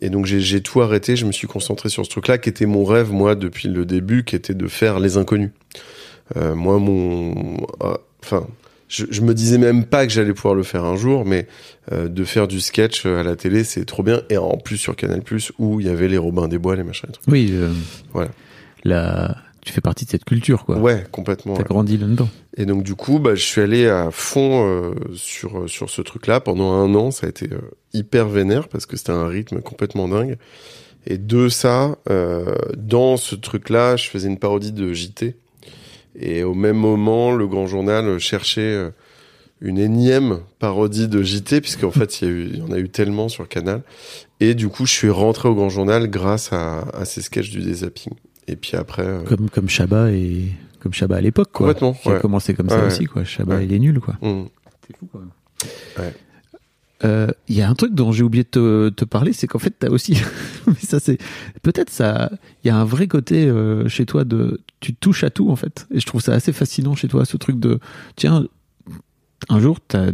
[0.00, 1.14] et donc j'ai tout arrêté.
[1.16, 4.24] Je me suis concentré sur ce truc-là, qui était mon rêve moi depuis le début,
[4.24, 5.50] qui était de faire les inconnus.
[6.36, 8.46] Euh, moi mon, euh, enfin.
[8.90, 11.46] Je, je me disais même pas que j'allais pouvoir le faire un jour, mais
[11.92, 14.20] euh, de faire du sketch à la télé, c'est trop bien.
[14.30, 15.22] Et en plus sur Canal+,
[15.60, 17.20] où il y avait les Robins des Bois, les machins tout.
[17.30, 17.70] Oui, euh,
[18.12, 18.30] Voilà.
[18.84, 20.78] la- tu fais partie de cette culture, quoi.
[20.78, 21.52] Ouais, complètement.
[21.52, 21.68] T'as ouais.
[21.68, 22.28] grandi là-dedans.
[22.56, 26.40] Et donc du coup, bah, je suis allé à fond euh, sur sur ce truc-là
[26.40, 27.10] pendant un an.
[27.10, 27.58] Ça a été euh,
[27.92, 30.36] hyper vénère parce que c'était un rythme complètement dingue.
[31.06, 35.36] Et de ça, euh, dans ce truc-là, je faisais une parodie de JT.
[36.20, 38.90] Et au même moment, le Grand Journal cherchait euh,
[39.62, 42.78] une énième parodie de JT, puisqu'en fait, il y, a eu- il y en a
[42.78, 43.82] eu tellement sur Canal.
[44.38, 47.60] Et du coup, je suis rentré au Grand Journal grâce à, à ces sketchs du
[47.62, 48.12] dézapping.
[48.48, 50.44] Et puis après, euh, Comme, comme Chabat et,
[50.80, 51.66] comme Chabat à l'époque, quoi.
[51.68, 52.20] Complètement, Qui a ouais.
[52.20, 53.24] commencé comme ça Ouais, aussi, quoi.
[53.24, 53.64] Chabat, Ouais.
[53.64, 54.14] il est nul, quoi.
[54.22, 54.48] hum,
[54.86, 55.30] C'est fou, quand même.
[55.98, 56.14] Ouais.
[57.04, 59.58] Euh, Il y a un truc dont j'ai oublié de te, te parler, c'est qu'en
[59.58, 60.18] fait, t'as aussi,
[60.66, 61.18] mais ça c'est,
[61.62, 62.30] peut-être ça,
[62.62, 65.56] il y a un vrai côté euh, chez toi de, tu touches à tout en
[65.56, 67.78] fait, et je trouve ça assez fascinant chez toi, ce truc de,
[68.16, 68.46] tiens,
[69.48, 70.12] un jour t'as,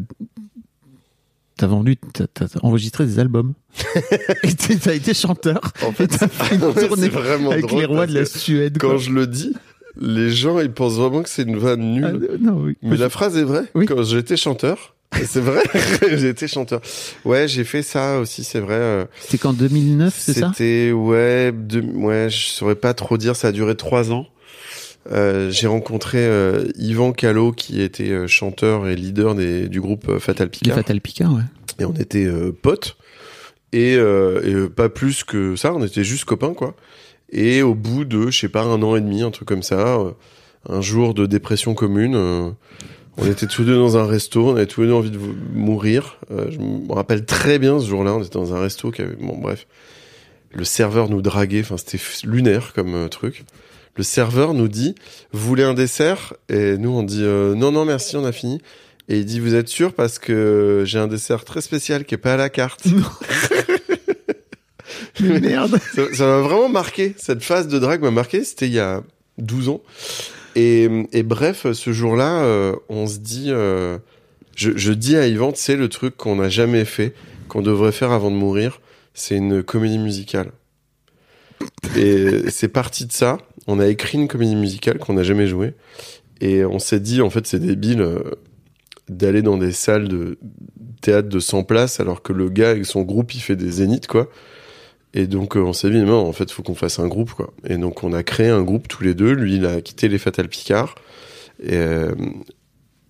[1.57, 3.55] t'as vendu, t'as, t'as enregistré des albums,
[4.45, 8.07] et t'as été chanteur, en fait, t'as fait une tournée vraiment avec drôle les rois
[8.07, 8.79] de la Suède.
[8.79, 8.99] quand quoi.
[8.99, 9.55] je le dis,
[10.01, 12.05] les gens ils pensent vraiment que c'est une vanne nulle.
[12.05, 12.77] Ah, euh, non, oui.
[12.83, 13.65] Mais la phrase est vraie.
[13.75, 13.87] Oui.
[13.87, 15.63] Quand j'étais chanteur, c'est vrai,
[16.17, 16.81] j'ai été chanteur.
[17.25, 18.75] Ouais, j'ai fait ça aussi, c'est vrai.
[18.75, 20.53] euh, C'était qu'en 2009, c'est ça?
[20.53, 23.37] C'était ouais, de, ouais, je saurais pas trop dire.
[23.37, 24.27] Ça a duré trois ans.
[25.13, 30.19] Euh, j'ai rencontré euh, Yvan Callot qui était euh, chanteur et leader des, du groupe
[30.19, 31.43] Fatal Les Picard Fatal Picard, ouais.
[31.79, 32.29] et on était
[32.61, 32.97] potes
[33.73, 36.75] et, et pas plus que ça on était juste copains quoi
[37.31, 39.97] et au bout de je sais pas un an et demi un truc comme ça
[40.69, 42.55] un jour de dépression commune
[43.19, 45.19] on était tous deux dans un resto on avait tous les deux envie de
[45.53, 49.03] mourir Euh, je me rappelle très bien ce jour-là on était dans un resto qui
[49.03, 49.67] avait bon bref
[50.53, 53.45] le serveur nous draguait enfin c'était lunaire comme euh, truc
[53.97, 54.95] le serveur nous dit
[55.33, 56.35] vous voulez un dessert?
[56.49, 58.61] Et nous on dit euh, non non merci on a fini
[59.09, 62.19] et il dit vous êtes sûr parce que j'ai un dessert très spécial qui est
[62.19, 62.85] pas à la carte.
[65.21, 65.79] Mais merde.
[65.95, 67.15] ça ça m'a vraiment marqué.
[67.17, 68.45] Cette phase de drague m'a marqué.
[68.45, 69.03] C'était il y a
[69.39, 69.81] 12 ans.
[70.59, 73.99] Et, bref, ce jour-là, euh, on se dit, euh,
[74.57, 77.13] je, je dis à Yvan, c'est le truc qu'on n'a jamais fait,
[77.49, 78.81] qu'on devrait faire avant de mourir.
[79.13, 80.51] C'est une comédie musicale.
[81.95, 83.37] Et c'est parti de ça.
[83.67, 85.75] On a écrit une comédie musicale qu'on n'a jamais jouée.
[86.41, 88.23] Et on s'est dit, en fait, c'est débile euh,
[89.11, 90.39] d'aller dans des salles de
[91.03, 94.07] théâtre de 100 places alors que le gars avec son groupe, il fait des zéniths,
[94.07, 94.31] quoi.
[95.17, 97.53] Et donc, euh, on s'est dit, non, en fait, faut qu'on fasse un groupe, quoi.
[97.67, 99.33] Et donc, on a créé un groupe tous les deux.
[99.33, 100.95] Lui, il a quitté les Fatal Picard.
[101.63, 102.13] Et, euh,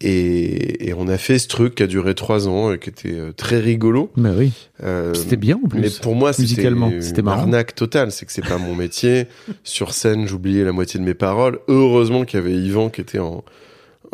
[0.00, 3.14] et, et on a fait ce truc qui a duré trois ans et qui était
[3.14, 4.12] euh, très rigolo.
[4.16, 4.52] Bah oui.
[4.84, 5.80] Euh, C'était bien en plus.
[5.80, 8.12] mais pour moi, c'était une arnaque totale.
[8.12, 9.26] C'est que c'est pas mon métier.
[9.64, 11.58] Sur scène, j'oubliais la moitié de mes paroles.
[11.66, 13.42] Heureusement qu'il y avait Yvan qui était en,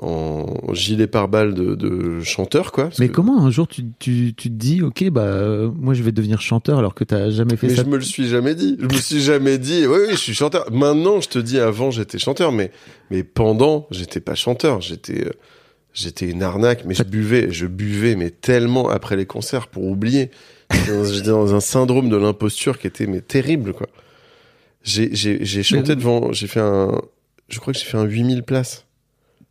[0.05, 2.91] en gilet pare-balles de, de chanteur, quoi.
[2.99, 6.03] Mais que- comment un jour tu, tu, tu te dis, ok, bah euh, moi je
[6.03, 8.55] vais devenir chanteur alors que t'as jamais fait Mais ça je me le suis jamais
[8.55, 8.77] dit.
[8.81, 10.71] Je me suis jamais dit, oui, oui, je suis chanteur.
[10.73, 12.73] Maintenant, je te dis, avant, j'étais chanteur, mais,
[13.11, 14.81] mais pendant, j'étais pas chanteur.
[14.81, 15.31] J'étais, euh,
[15.95, 20.31] j'étais une arnaque, mais je buvais, je buvais, mais tellement après les concerts pour oublier.
[20.73, 23.89] J'étais dans- un syndrome de l'imposture qui était, mais terrible, quoi.
[24.83, 27.01] J'ai, j'ai, j'ai chanté Mais- devant, j'ai fait un,
[27.49, 28.85] je crois que j'ai fait un 8000 places.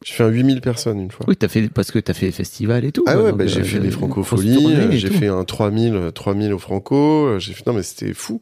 [0.03, 1.25] J'ai fait un 8000 personnes une fois.
[1.29, 3.03] Oui, t'as fait parce que t'as fait les festivals et tout.
[3.07, 5.93] Ah quoi, ouais, bah, j'ai euh, fait les grosse francopholies, euh, j'ai fait un 3000,
[5.93, 8.41] euh, 3000 au franco, euh, j'ai fait, non mais c'était fou.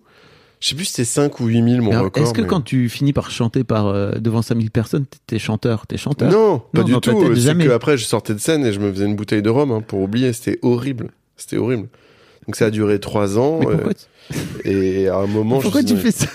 [0.62, 2.24] Je sais plus si c'était 5 ou 8000 mon alors, record.
[2.24, 5.88] Est-ce que mais- quand tu finis par chanter par euh, devant 5000 personnes, t'es chanteur,
[5.88, 6.32] t'es chanteur?
[6.32, 7.36] Non, pas Non, du tout.
[7.36, 9.72] C'est que après je sortais de scène et je me faisais une bouteille de rhum
[9.72, 10.34] hein, pour oublier.
[10.34, 11.12] C'était horrible.
[11.38, 11.88] C'était horrible.
[12.48, 13.60] Donc ça a duré 3 ans.
[13.60, 13.92] Mais pourquoi,
[14.32, 14.36] euh,
[14.66, 16.28] et à un moment, pourquoi je tu fais ça?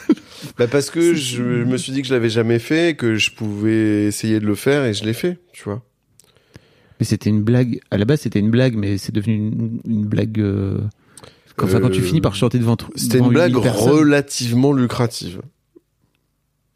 [0.58, 4.04] Bah parce que je me suis dit que je l'avais jamais fait, que je pouvais
[4.04, 5.38] essayer de le faire et je l'ai fait.
[5.52, 5.82] Tu vois.
[7.00, 7.80] Mais c'était une blague.
[7.90, 10.38] À la base, c'était une blague, mais c'est devenu une, une blague.
[10.40, 10.78] euh,
[11.60, 12.76] Enfin, quand tu Euh, finis par chanter devant.
[12.96, 15.40] C'était devant une blague 8000 personnes, relativement lucrative.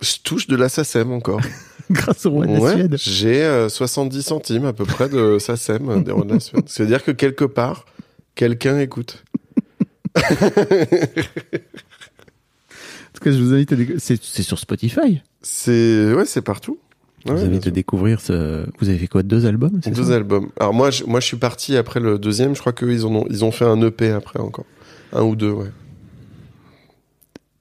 [0.00, 1.40] Je touche de la SACEM encore.
[1.90, 2.96] grâce au roi de la Ouais, Suède.
[2.98, 6.64] j'ai euh, 70 centimes à peu près de SACEM euh, des rois de la Suède.
[6.66, 7.86] C'est-à-dire que quelque part,
[8.36, 9.24] quelqu'un écoute.
[13.18, 15.20] Tout cas, je vous invite à déc- c'est sur Spotify.
[15.42, 16.78] C'est ouais, c'est partout.
[17.26, 18.64] je Ouais, vous invite à découvrir ce.
[18.78, 19.80] Vous avez fait quoi Deux albums.
[19.80, 20.50] Deux albums.
[20.60, 22.54] Alors moi, je, moi, je suis parti après le deuxième.
[22.54, 24.66] Je crois qu'eux, ils en ont, ils ont fait un EP après encore,
[25.12, 25.70] un ou deux, ouais.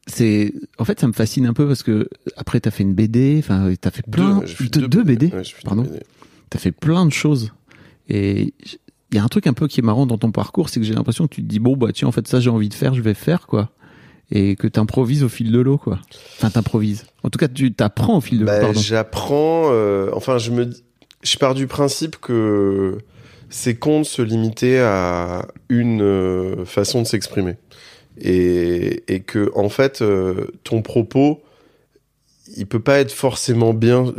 [0.06, 3.38] C'est en fait, ça me fascine un peu parce que après, t'as fait une BD.
[3.40, 4.40] Enfin, t'as fait plein.
[4.40, 5.26] Deux, fait deux, deux BD.
[5.28, 5.82] Ouais, fait deux Pardon.
[5.84, 6.00] BD.
[6.50, 7.52] T'as fait plein de choses.
[8.08, 8.54] Et
[9.12, 10.86] il y a un truc un peu qui est marrant dans ton parcours, c'est que
[10.86, 12.74] j'ai l'impression que tu te dis bon bah tiens en fait ça j'ai envie de
[12.74, 13.70] faire, je vais faire quoi.
[14.32, 16.00] Et que t'improvises au fil de l'eau quoi.
[16.38, 17.06] Enfin t'improvises.
[17.24, 18.48] En tout cas tu t'apprends au fil de l'eau.
[18.52, 18.80] Bah, Pardon.
[18.80, 19.70] j'apprends.
[19.72, 20.84] euh, enfin, je me, dis-
[21.24, 22.98] je pars du principe que
[23.50, 27.56] c'est con de se limiter à une euh, façon de s'exprimer,
[28.20, 31.42] et, et que en fait, euh, ton propos,
[32.58, 34.14] il peut pas être forcément bien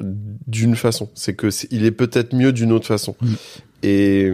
[0.47, 1.11] d'une façon.
[1.15, 3.15] C'est que c'est- il est peut-être mieux d'une autre façon.
[3.21, 3.33] Mm.
[3.83, 4.33] Et,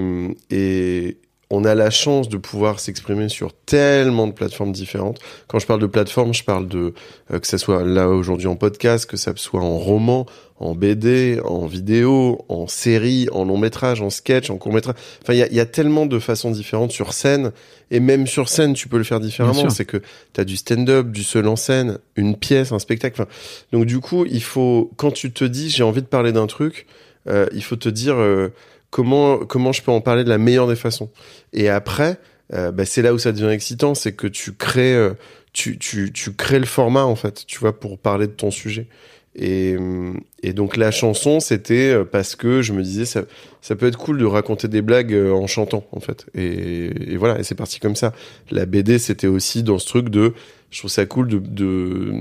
[0.50, 1.18] et
[1.50, 5.20] on a la chance de pouvoir s'exprimer sur tellement de plateformes différentes.
[5.46, 6.94] Quand je parle de plateformes, je parle de
[7.32, 10.26] euh, que ça soit là aujourd'hui en podcast, que ça soit en roman,
[10.58, 14.94] en BD, en vidéo, en série, en long métrage, en sketch, en court métrage.
[15.22, 17.52] Enfin, il y a, y a tellement de façons différentes sur scène,
[17.90, 19.68] et même sur scène, tu peux le faire différemment.
[19.70, 19.98] C'est que
[20.32, 23.20] tu as du stand-up, du seul en scène, une pièce, un spectacle.
[23.20, 23.30] Enfin,
[23.72, 26.86] donc du coup, il faut quand tu te dis j'ai envie de parler d'un truc,
[27.28, 28.48] euh, il faut te dire euh,
[28.94, 31.10] comment comment je peux en parler de la meilleure des façons.
[31.52, 32.16] Et après,
[32.52, 35.14] euh, bah, c'est là où ça devient excitant, c'est que tu crées euh,
[35.52, 38.86] tu, tu, tu crées le format en fait, tu vois, pour parler de ton sujet.
[39.34, 43.22] Et, hum, et donc la chanson, c'était euh, parce que je me disais ça,
[43.62, 46.26] ça peut être cool de raconter des blagues euh, en chantant en fait.
[46.36, 48.12] Et, voilà, et c'est parti comme ça.
[48.52, 50.34] La BD, c'était aussi dans ce truc de,
[50.70, 52.12] je trouve ça cool de,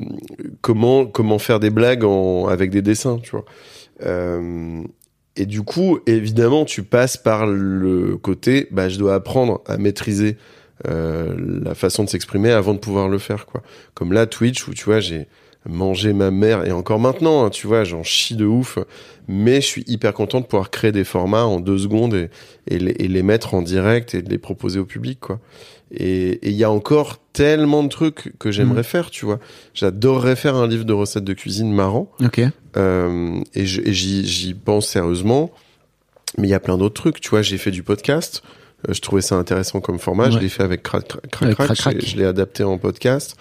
[0.61, 2.03] comment comment faire des blagues
[2.49, 3.45] avec des dessins, tu vois.
[4.01, 4.81] Euh,
[5.35, 10.37] et du coup, évidemment, tu passes par le côté, bah, je dois apprendre à maîtriser
[10.87, 13.63] euh, la façon de s'exprimer avant de pouvoir le faire, quoi.
[13.95, 15.27] Comme là, Twitch, où tu vois, j'ai
[15.65, 18.77] mangé ma mère, et encore maintenant, hein, tu vois, j'en chie de ouf,
[19.27, 22.29] mais je suis hyper content de pouvoir créer des formats en deux secondes
[22.67, 25.39] et, les, et les mettre en direct et de les proposer au public, quoi.
[25.95, 28.83] Et il y a encore tellement de trucs que j'aimerais Mhm.
[28.83, 29.39] faire, tu vois.
[29.73, 32.09] J'adorerais faire un livre de recettes de cuisine marrant.
[32.23, 32.41] Ok.
[32.77, 35.51] Euh, et j'y pense sérieusement.
[36.37, 37.21] Mais il y a plein d'autres trucs.
[37.21, 38.41] Tu vois, j'ai fait du podcast.
[38.89, 40.29] Euh, je trouvais ça intéressant comme format.
[40.31, 42.03] Je l'ai fait avec Crac Crac Crac.
[42.05, 43.35] Je- l'ai adapté en podcast.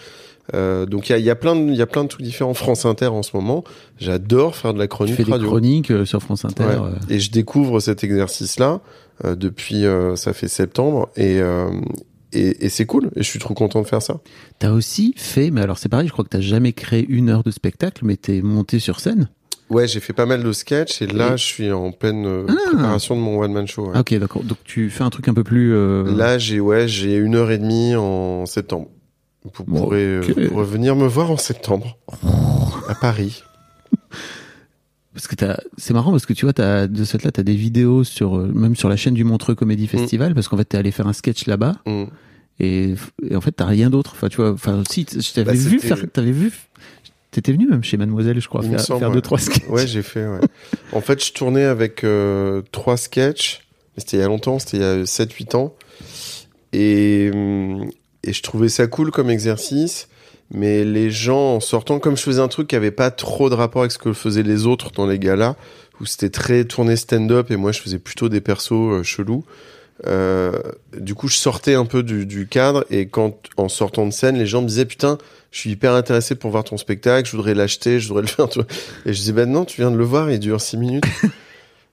[0.54, 2.08] Euh, donc il y a, il y a plein de il y a plein de
[2.08, 2.52] trucs différents.
[2.52, 3.62] France Inter en ce moment.
[3.98, 5.48] J'adore faire de la Tu chronique fais des radio.
[5.48, 6.64] chroniques euh, sur France Inter.
[6.64, 6.90] Ouais.
[7.08, 8.80] Et je découvre cet exercice-là
[9.24, 9.84] euh, depuis
[10.16, 11.40] ça fait septembre et
[12.32, 13.10] et, et c'est cool.
[13.16, 14.20] Et je suis trop content de faire ça.
[14.58, 17.42] T'as aussi fait, mais alors c'est pareil, je crois que t'as jamais créé une heure
[17.42, 19.28] de spectacle, mais t'es monté sur scène.
[19.70, 22.44] Ouais, j'ai fait pas mal de sketchs et là Et- je suis en pleine euh,
[22.48, 22.52] Ah.
[22.72, 23.90] préparation de mon one man show.
[23.90, 23.98] ouais.
[23.98, 24.42] Ok, d'accord.
[24.44, 25.72] Donc tu fais un truc un peu plus.
[25.74, 28.88] euh, Là, j'ai ouais, j'ai une heure et demie en septembre.
[29.44, 30.38] Vous Bon, pourrez, euh, ok.
[30.38, 31.96] vous pourrez venir me voir en septembre
[32.88, 33.42] à Paris.
[35.14, 37.54] Parce que t'as, c'est marrant parce que tu vois, t'as, de cette là, t'as des
[37.54, 40.78] vidéos sur, euh, même sur la chaîne du Montreux Comédie Festival, parce qu'en fait, t'es
[40.78, 42.04] allé faire un sketch là-bas, Mm.
[42.60, 42.94] et,
[43.30, 44.12] et en fait, t'as rien d'autre.
[44.14, 46.50] Enfin, tu vois, enfin, si, je t'avais Bah, vu faire, t'avais vu,
[47.30, 49.14] t'étais venu même chez Mademoiselle, je crois, faire, semble, faire ouais.
[49.14, 49.68] deux, trois sketchs.
[49.68, 50.26] Ouais, j'ai fait.
[50.26, 50.40] Ouais.
[50.92, 53.60] en fait, je tournais avec euh, trois sketchs.
[53.96, 55.74] mais C'était il y a longtemps, c'était il y a 7-8 ans.
[56.72, 57.90] Et, hum,
[58.24, 60.08] et je trouvais ça cool comme exercice.
[60.54, 63.54] Mais les gens, en sortant, comme je faisais un truc qui avait pas trop de
[63.54, 65.56] rapport avec ce que faisaient les autres dans les galas,
[66.00, 69.44] où c'était très tourné stand-up et moi je faisais plutôt des persos euh, chelous.
[70.06, 70.52] Euh,
[70.98, 74.36] du coup, je sortais un peu du, du cadre et quand en sortant de scène,
[74.36, 75.16] les gens me disaient putain,
[75.52, 78.48] je suis hyper intéressé pour voir ton spectacle, je voudrais l'acheter, je voudrais le faire.
[79.06, 81.04] Et je disais ben non, tu viens de le voir, il dure six minutes.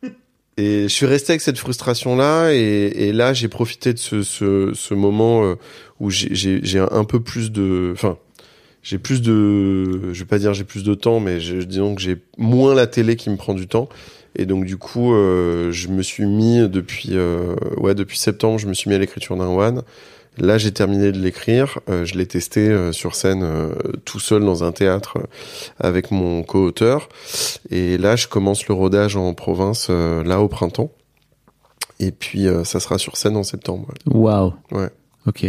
[0.57, 4.23] et je suis resté avec cette frustration là et, et là j'ai profité de ce,
[4.23, 5.55] ce, ce moment euh,
[6.01, 8.17] où j'ai un peu plus de, enfin
[8.81, 12.01] j'ai plus de, je vais pas dire j'ai plus de temps, mais je, disons que
[12.01, 13.89] j'ai moins la télé qui me prend du temps.
[14.35, 18.67] Et donc du coup, euh, je me suis mis depuis, euh, ouais, depuis septembre, je
[18.67, 19.83] me suis mis à l'écriture d'un one.
[20.37, 21.79] Là, j'ai terminé de l'écrire.
[21.89, 23.73] euh, je l'ai testé euh, sur scène euh,
[24.05, 25.23] tout seul dans un théâtre euh,
[25.79, 27.09] avec mon co-auteur.
[27.71, 30.91] Et là, je commence le rodage en province euh, là au printemps.
[31.99, 33.89] Et puis, euh, ça sera sur scène en septembre.
[34.05, 34.53] Waouh.
[34.71, 34.89] Ouais.
[35.27, 35.45] Ok.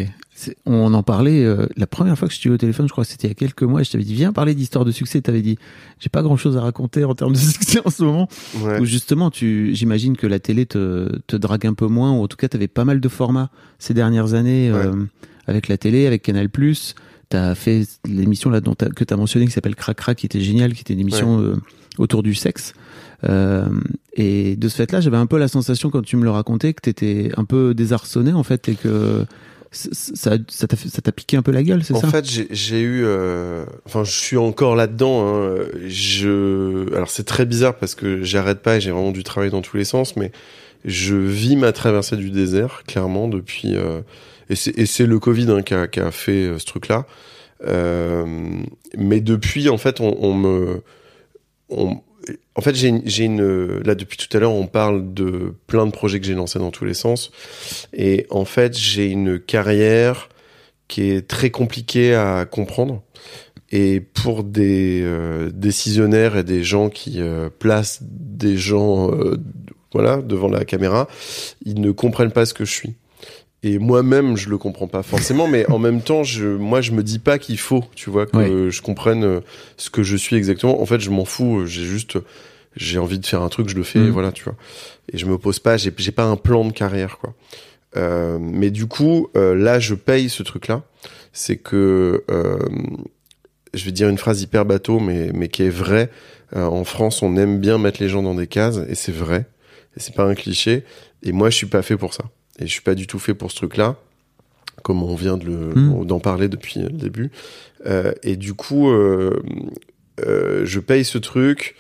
[0.66, 3.10] On en parlait euh, la première fois que je eu au téléphone, je crois que
[3.10, 3.80] c'était il y a quelques mois.
[3.80, 5.20] et Je t'avais dit viens parler d'histoire de succès.
[5.20, 5.58] T'avais dit
[5.98, 8.28] j'ai pas grand chose à raconter en termes de succès en ce moment.
[8.62, 8.80] Ouais.
[8.80, 12.28] Ou justement, tu, j'imagine que la télé te, te drague un peu moins, ou en
[12.28, 14.94] tout cas, tu avais pas mal de formats ces dernières années euh,
[15.46, 16.48] avec la télé, avec Canal+.
[16.50, 20.18] Tu as fait l'émission là dont t'as- que tu as mentionné qui s'appelle Crac Crac,
[20.18, 21.56] qui était géniale, qui était une émission euh,
[21.98, 22.72] autour du sexe.
[23.28, 23.68] Euh,
[24.14, 26.80] et de ce fait-là, j'avais un peu la sensation quand tu me le racontais que
[26.82, 29.24] tu étais un peu désarçonné en fait et que
[29.72, 32.08] ça ça t'a ça t'a piqué un peu la gueule, c'est En ça?
[32.08, 35.26] fait, j'ai- j'ai eu, euh, enfin, je suis encore là-dedans.
[35.26, 35.56] Hein.
[35.86, 39.62] Je, alors c'est très bizarre parce que j'arrête pas et j'ai vraiment du travail dans
[39.62, 40.32] tous les sens, mais
[40.84, 43.76] je vis ma traversée du désert clairement depuis.
[43.76, 44.00] euh,
[44.48, 47.06] et c'est et c'est le Covid hein, qui, a, qui a fait euh, ce truc-là.
[47.64, 48.24] Euh,
[48.96, 50.82] mais depuis, en fait, on, on me,
[51.68, 52.00] on,
[52.54, 56.20] en fait, j'ai une, là depuis tout à l'heure, on parle de plein de projets
[56.20, 57.30] que j'ai lancés dans tous les sens,
[57.92, 60.28] et en fait, j'ai une carrière
[60.88, 63.02] qui est très compliquée à comprendre.
[63.72, 69.36] Et pour des euh, décisionnaires et des gens qui euh, placent des gens, euh,
[69.92, 71.06] voilà, devant la caméra,
[71.64, 72.94] ils ne comprennent pas ce que je suis.
[73.62, 77.02] Et moi-même, je le comprends pas forcément, mais en même temps, je, moi, je me
[77.02, 79.40] dis pas qu'il faut, tu vois, que je comprenne euh,
[79.76, 80.80] ce que je suis exactement.
[80.80, 81.66] En fait, je m'en fous.
[81.66, 82.18] J'ai juste,
[82.74, 84.56] j'ai envie de faire un truc, je le fais, et voilà, tu vois.
[85.12, 87.34] Et je me pose pas, j'ai, j'ai pas un plan de carrière, quoi.
[87.96, 90.82] Euh, mais du coup, euh, là, je paye ce truc-là.
[91.32, 92.58] C'est que, euh,
[93.74, 96.10] je vais dire une phrase hyper bateau, mais, mais qui est vraie.
[96.56, 99.46] Euh, en France, on aime bien mettre les gens dans des cases, et c'est vrai.
[99.96, 100.84] Et c'est pas un cliché.
[101.22, 102.24] Et moi, je suis pas fait pour ça.
[102.58, 103.96] Et je suis pas du tout fait pour ce truc-là,
[104.82, 106.04] comme on vient de le, Mm.
[106.06, 107.30] d'en parler depuis le début.
[107.86, 109.40] Euh, et du coup, euh,
[110.26, 111.76] euh, je paye ce truc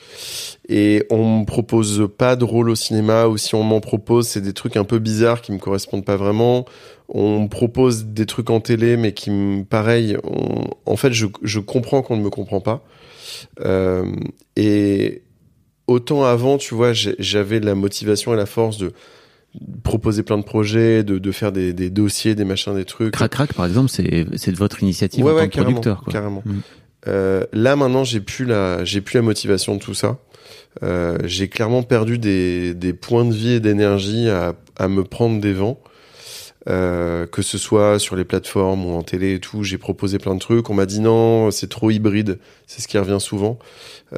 [0.68, 4.40] et on me propose pas de rôle au cinéma ou si on m'en propose, c'est
[4.40, 6.64] des trucs un peu bizarres qui me correspondent pas vraiment.
[7.10, 11.26] On me propose des trucs en télé, mais qui me, pareil, on- en fait, je,
[11.42, 12.82] je comprends qu'on ne me comprend pas.
[14.56, 15.22] Et
[15.86, 18.92] autant avant, tu vois, j'avais la motivation et la force de
[19.82, 23.12] proposer plein de projets, de, de faire des, des dossiers, des machins, des trucs.
[23.12, 25.72] Crac Crac, par exemple, c'est c'est de votre initiative Ouais, en ouais, tant que carrément,
[25.72, 26.02] producteur.
[26.04, 26.12] Quoi.
[26.12, 26.42] carrément.
[26.44, 26.58] Mm.
[27.08, 30.18] Euh, là maintenant, j'ai plus la, j'ai plus la motivation de tout ça.
[30.82, 35.40] Euh, j'ai clairement perdu des, des points de vie et d'énergie à, à me prendre
[35.40, 35.80] des vents.
[36.68, 40.34] Euh, que ce soit sur les plateformes ou en télé et tout, j'ai proposé plein
[40.34, 40.68] de trucs.
[40.68, 42.38] On m'a dit non, c'est trop hybride.
[42.66, 43.58] C'est ce qui revient souvent.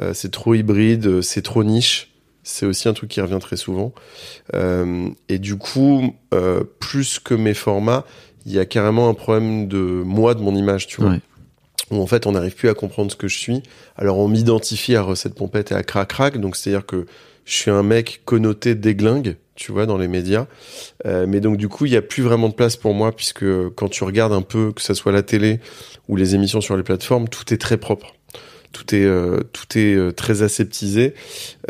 [0.01, 2.12] Euh, c'est trop hybride, c'est trop niche.
[2.43, 3.93] C'est aussi un truc qui revient très souvent.
[4.53, 8.05] Euh, et du coup, euh, plus que mes formats,
[8.45, 11.19] il y a carrément un problème de moi, de mon image, tu vois Ouais.
[11.91, 13.63] où en fait on n'arrive plus à comprendre ce que je suis.
[13.95, 17.05] Alors on m'identifie à Recette Pompette et à Crac Crac, donc c'est-à-dire que
[17.45, 20.47] je suis un mec connoté déglingue, tu vois, dans les médias.
[21.05, 23.45] Euh, mais donc du coup, il y a plus vraiment de place pour moi puisque
[23.75, 25.59] quand tu regardes un peu, que ça soit la télé
[26.09, 28.13] ou les émissions sur les plateformes, tout est très propre.
[28.73, 31.13] Tout est euh, tout est euh, très aseptisé.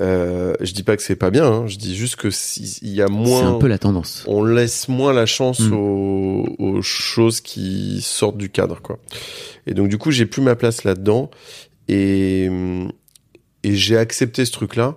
[0.02, 2.94] Euh, je dis pas que c'est pas bien, hein, je dis juste que si- il
[2.94, 4.24] y a C'est moins un peu la tendance.
[4.26, 5.74] on laisse moins la chance Mm.
[5.74, 8.98] aux, aux choses qui sortent du cadre, quoi.
[9.68, 11.30] Et donc, du coup, j'ai plus ma place là-dedans.
[11.90, 12.50] Et,
[13.64, 14.96] et j'ai accepté ce truc-là.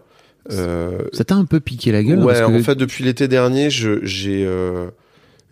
[0.53, 3.27] Euh, Ça t'a un peu piqué la gueule ouais, parce que en fait, depuis l'été
[3.27, 4.91] dernier, je, j'ai, euh,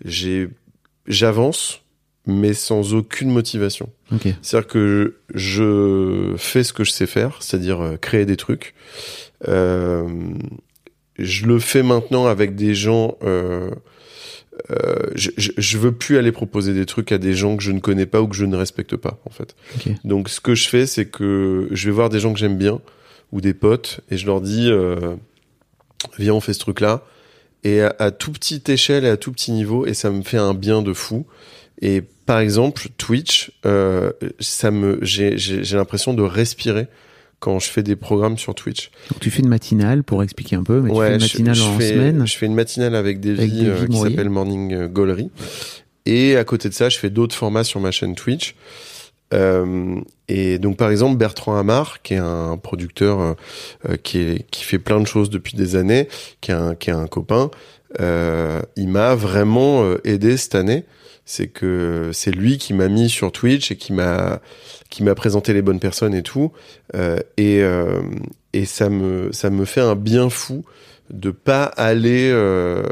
[0.04, 0.48] j'ai,
[1.08, 1.80] j'avance,
[2.26, 3.90] mais sans aucune motivation.
[4.12, 4.28] Ok.
[4.40, 8.74] C'est-à-dire que je fais ce que je sais faire, c'est-à-dire euh, créer des trucs.
[9.48, 10.08] Euh,
[11.18, 13.16] je le fais maintenant avec des gens.
[13.22, 13.70] Euh,
[14.70, 17.72] euh, je, je, je veux plus aller proposer des trucs à des gens que je
[17.72, 19.54] ne connais pas ou que je ne respecte pas, en fait.
[19.76, 19.92] Ok.
[20.04, 22.80] Donc, ce que je fais, c'est que je vais voir des gens que j'aime bien
[23.32, 25.16] ou des potes et je leur dis euh,
[26.18, 27.04] viens, on fait ce truc-là.
[27.64, 30.38] Et à, à tout petite échelle et à tout petit niveau, et ça me fait
[30.38, 31.26] un bien de fou.
[31.86, 34.10] Et par exemple, Twitch, euh,
[34.40, 35.36] ça me, j'ai,
[35.72, 36.88] l'impression de respirer
[37.40, 38.90] quand je fais des programmes sur Twitch.
[39.10, 41.54] Donc tu fais une matinale pour expliquer un peu, mais tu Ouais, fais une matinale
[41.54, 42.26] je en fais- semaine.
[42.26, 45.30] Je fais une matinale avec Davy, Avec Davy euh, qui s'appelle Morning euh, Gollery.
[46.06, 48.54] Et à côté de ça, je fais d'autres formats sur ma chaîne Twitch.
[49.34, 54.64] Euh, et donc par exemple Bertrand Hamar, qui est un producteur euh, qui, est, qui
[54.64, 56.08] fait plein de choses depuis des années,
[56.40, 57.50] qui est un, qui est un copain,
[58.00, 60.84] euh, il m'a vraiment aidé cette année.
[61.26, 64.40] C'est que c'est lui qui m'a mis sur Twitch et qui m'a
[64.90, 66.52] qui m'a présenté les bonnes personnes et tout.
[66.94, 68.02] Euh, et euh,
[68.52, 70.64] et ça me ça me fait un bien fou
[71.10, 72.30] de pas aller.
[72.30, 72.82] euh,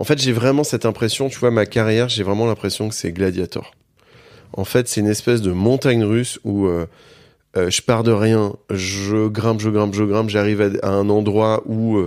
[0.00, 1.28] En fait, j'ai vraiment cette impression.
[1.28, 3.72] Tu vois, ma carrière, j'ai vraiment l'impression que c'est Gladiator.
[4.52, 6.68] En fait, c'est une espèce de montagne russe où
[7.56, 11.98] je pars de rien, je grimpe, je grimpe, je grimpe, j'arrive à, un endroit où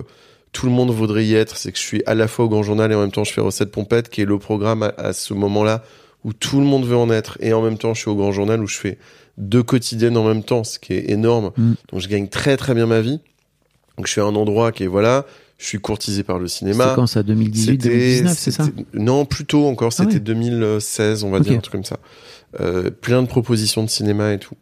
[0.57, 1.55] tout le monde voudrait y être.
[1.55, 3.31] C'est que je suis à la fois au Grand Journal et en même temps je
[3.31, 5.83] fais Recette Pompette, qui est le programme à, à ce moment-là
[6.23, 7.37] où tout le monde veut en être.
[7.41, 8.97] Et en même temps, je suis au Grand Journal où je fais
[9.37, 11.51] deux quotidiennes en même temps, ce qui est énorme.
[11.57, 11.73] Mm.
[11.91, 13.19] Donc je gagne très très bien ma vie.
[13.97, 15.27] Donc je suis à un endroit qui est voilà,
[15.59, 16.85] je suis courtisé par le cinéma.
[16.85, 20.19] C'était quand ça 2018, 2019, c'est ça Non, plutôt encore, Ah c'était ouais.
[20.19, 21.99] 2016, on va dire, un truc comme ça.
[22.59, 24.55] Euh, plein de propositions de cinéma et tout.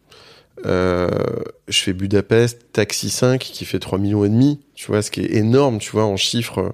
[0.65, 1.09] Euh,
[1.67, 5.21] je fais Budapest, Taxi 5, qui fait 3 millions et demi, tu vois, ce qui
[5.21, 6.73] est énorme, tu vois, en chiffres.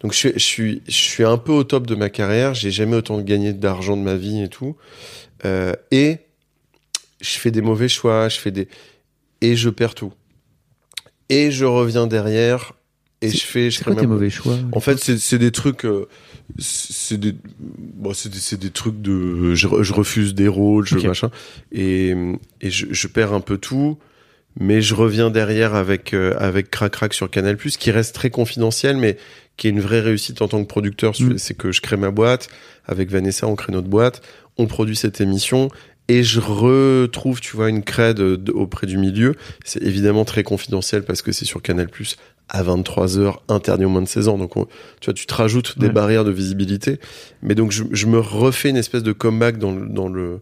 [0.00, 3.20] Donc je, suis- je suis, un peu au top de ma carrière, j'ai jamais autant
[3.20, 4.76] gagné d'argent de ma vie et tout.
[5.44, 6.18] Euh, et
[7.20, 8.68] je fais des mauvais choix, je fais des...
[9.40, 10.12] Et je perds tout.
[11.28, 12.72] Et je reviens derrière,
[13.22, 13.70] et je fais...
[13.70, 16.06] je C'est quoi tes ma- mauvais choix en fait, c'est des trucs, euh,
[16.58, 20.86] c'est des, bon, c'est des, c'est des trucs de, je, re- je refuse des rôles,
[20.86, 21.04] je Ok.
[21.04, 21.30] machin,
[21.72, 22.14] et,
[22.60, 23.98] et je, je perds un peu tout,
[24.58, 28.96] mais je reviens derrière avec euh, avec Crac Crac sur Canal+, qui reste très confidentiel,
[28.96, 29.16] mais
[29.56, 31.12] qui est une vraie réussite en tant que producteur.
[31.18, 31.38] Mm.
[31.38, 32.48] C'est que je crée ma boîte
[32.86, 34.22] avec Vanessa, on crée notre boîte,
[34.56, 35.70] on produit cette émission.
[36.08, 39.34] Et je retrouve, tu vois, une crède de- auprès du milieu.
[39.64, 41.88] C'est évidemment très confidentiel parce que c'est sur Canal+,
[42.48, 44.38] à 23 heures, interdit aux moins de 16 ans.
[44.38, 44.66] Donc, on-
[45.00, 45.92] tu vois, tu te rajoutes des Ouais.
[45.92, 46.98] barrières de visibilité.
[47.42, 50.40] Mais donc, je, je me refais une espèce de comeback dans le, dans le,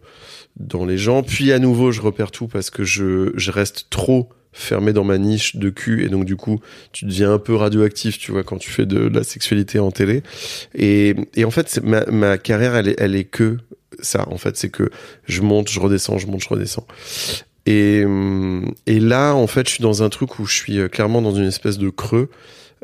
[0.57, 1.23] dans les gens.
[1.23, 5.17] Puis, à nouveau, je repère tout parce que je, je reste trop fermé dans ma
[5.17, 6.61] niche de cul et donc du coup
[6.93, 10.23] tu deviens un peu radioactif tu vois quand tu fais de la sexualité en télé
[10.73, 13.57] et, et en fait c'est- ma, ma carrière elle est, elle est que
[13.99, 14.89] ça en fait c'est que
[15.25, 16.87] je monte je redescends je monte je redescends
[17.65, 20.87] et, hum, et là en fait je suis dans un truc où je suis euh,
[20.87, 22.29] clairement dans une espèce de creux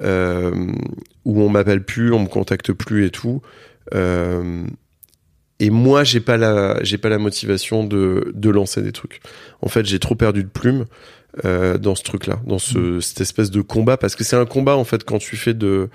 [0.02, 0.52] euh,
[1.26, 3.42] où on m'appelle plus on me contacte plus et tout
[3.94, 4.66] euh,
[5.62, 9.22] et moi j'ai pas la j'ai pas la motivation de de lancer des trucs.
[9.62, 10.86] En fait j'ai trop perdu de plume
[11.46, 14.46] euh, dans ce truc là dans ce cette espèce de combat parce que c'est un
[14.46, 15.90] combat en fait quand tu fais de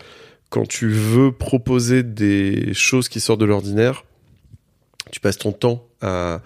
[0.51, 4.05] quand tu veux proposer des choses qui sortent de l'ordinaire
[5.11, 6.41] tu passes ton temps à,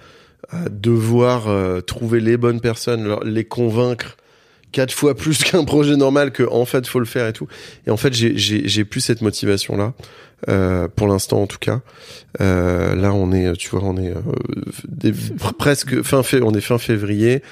[0.48, 4.16] à devoir euh, trouver les bonnes personnes les convaincre
[4.72, 7.48] quatre fois plus qu'un projet normal que en fait faut le faire et tout.
[7.86, 9.94] Et en fait j'ai plus cette motivation là
[10.48, 11.80] euh, pour l'instant en tout cas.
[12.40, 15.12] Euh, là on est tu vois on est euh,
[15.58, 17.42] presque fin on est fin février.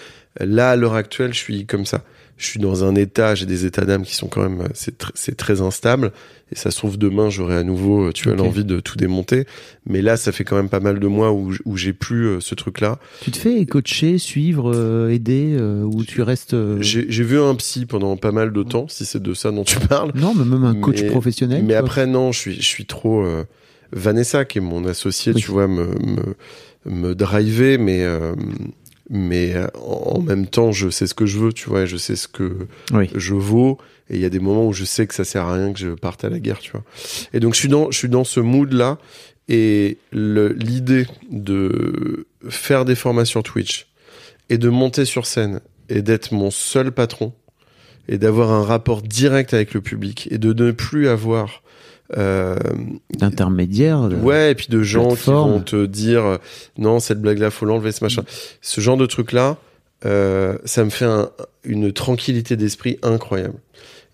[0.41, 2.03] Là à l'heure actuelle je suis comme ça
[2.39, 5.11] je suis dans un état j'ai des états d'âme qui sont quand même c'est tr-
[5.15, 6.13] c'est très instable
[6.51, 8.39] et ça se trouve demain j'aurai à nouveau tu vois Ok.
[8.39, 9.45] l'envie de tout démonter
[9.87, 12.41] mais là ça fait quand même pas mal de mois où où j'ai plus euh,
[12.41, 16.55] ce truc là Tu te fais coacher, suivre, euh, aider, euh, ou tu restes...
[16.55, 19.65] euh, j'ai vu un psy pendant pas mal de temps si c'est de ça dont
[19.65, 21.63] tu parles Non, mais même un coach Mais- professionnel.
[21.65, 23.25] Mais tu après, non, je suis, je suis trop.
[23.25, 23.45] euh,
[23.93, 25.41] Vanessa, qui est mon associé, Oui.
[25.41, 26.35] tu vois, me, me,
[26.85, 28.35] me driver, mais, euh,
[29.11, 31.97] mais euh, en même temps, je sais ce que je veux, tu vois, et je
[31.97, 33.09] sais ce que Oui.
[33.15, 33.79] je vaux.
[34.11, 35.79] Et il y a des moments où je sais que ça sert à rien que
[35.79, 36.83] je parte à la guerre, tu vois.
[37.35, 38.99] Et donc, je suis dans, je suis dans ce mood-là.
[39.51, 43.87] Et le- l'idée de faire des formats sur Twitch
[44.51, 47.33] et de monter sur scène et d'être mon seul patron
[48.09, 51.63] et d'avoir un rapport direct avec le public et de ne plus avoir
[52.17, 52.57] euh,
[53.19, 54.09] D'intermédiaire.
[54.09, 55.49] de- ouais et puis de gens plateforme.
[55.53, 56.37] qui vont te dire euh,
[56.79, 58.23] non cette blague là faut l'enlever ce machin
[58.63, 59.57] ce genre de truc là
[60.07, 61.31] euh, ça me fait un-
[61.65, 63.59] une tranquillité d'esprit incroyable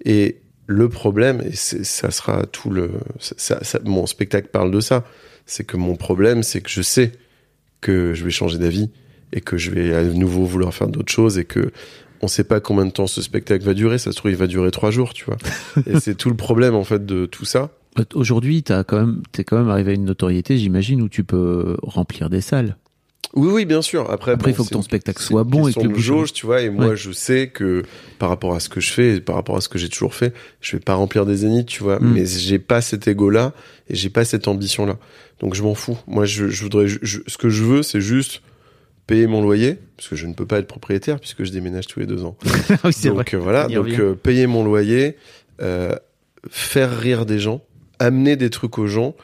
[0.05, 2.91] et le problème et ça sera tout le
[3.21, 5.05] ça, ça- ça- mon spectacle parle de ça
[5.47, 7.13] c'est que mon problème c'est que je sais
[7.81, 8.91] que je vais changer d'avis
[9.33, 11.71] et que je vais à nouveau vouloir faire d'autres choses et que
[12.23, 14.47] on sait pas combien de temps ce spectacle va durer ça se trouve il va
[14.47, 15.37] durer trois jours tu vois
[15.87, 17.71] et c'est tout le problème en fait de tout ça
[18.15, 21.77] Aujourd'hui, t'as quand même, t'es quand même arrivé à une notoriété, j'imagine, où tu peux
[21.83, 22.77] remplir des salles.
[23.35, 24.03] Oui, oui, bien sûr.
[24.13, 26.47] Après, Après, bon, il faut que ton spectacle soit bon et que le jauge, tu
[26.47, 26.61] vois.
[26.63, 26.97] Et moi, Ouais.
[26.97, 27.83] je sais que
[28.21, 30.33] par rapport à ce que je fais, par rapport à ce que j'ai toujours fait,
[30.61, 31.99] je vais pas remplir des zéniths, tu vois.
[31.99, 32.13] Mm.
[32.15, 33.53] Mais j'ai pas cet ego-là
[33.91, 34.99] et j'ai pas cette ambition-là.
[35.41, 35.99] Donc, je m'en fous.
[36.07, 38.41] Moi, je, je voudrais, je- je- ce que je veux, c'est juste
[39.09, 41.99] payer mon loyer, parce que je ne peux pas être propriétaire puisque je déménage tous
[42.01, 42.37] les deux ans.
[42.85, 43.19] oui, c'est vrai.
[43.25, 45.17] Donc euh, voilà, donc euh, payer mon loyer,
[45.61, 45.95] euh,
[46.51, 47.63] faire rire des gens,
[48.05, 49.15] amener des trucs aux gens,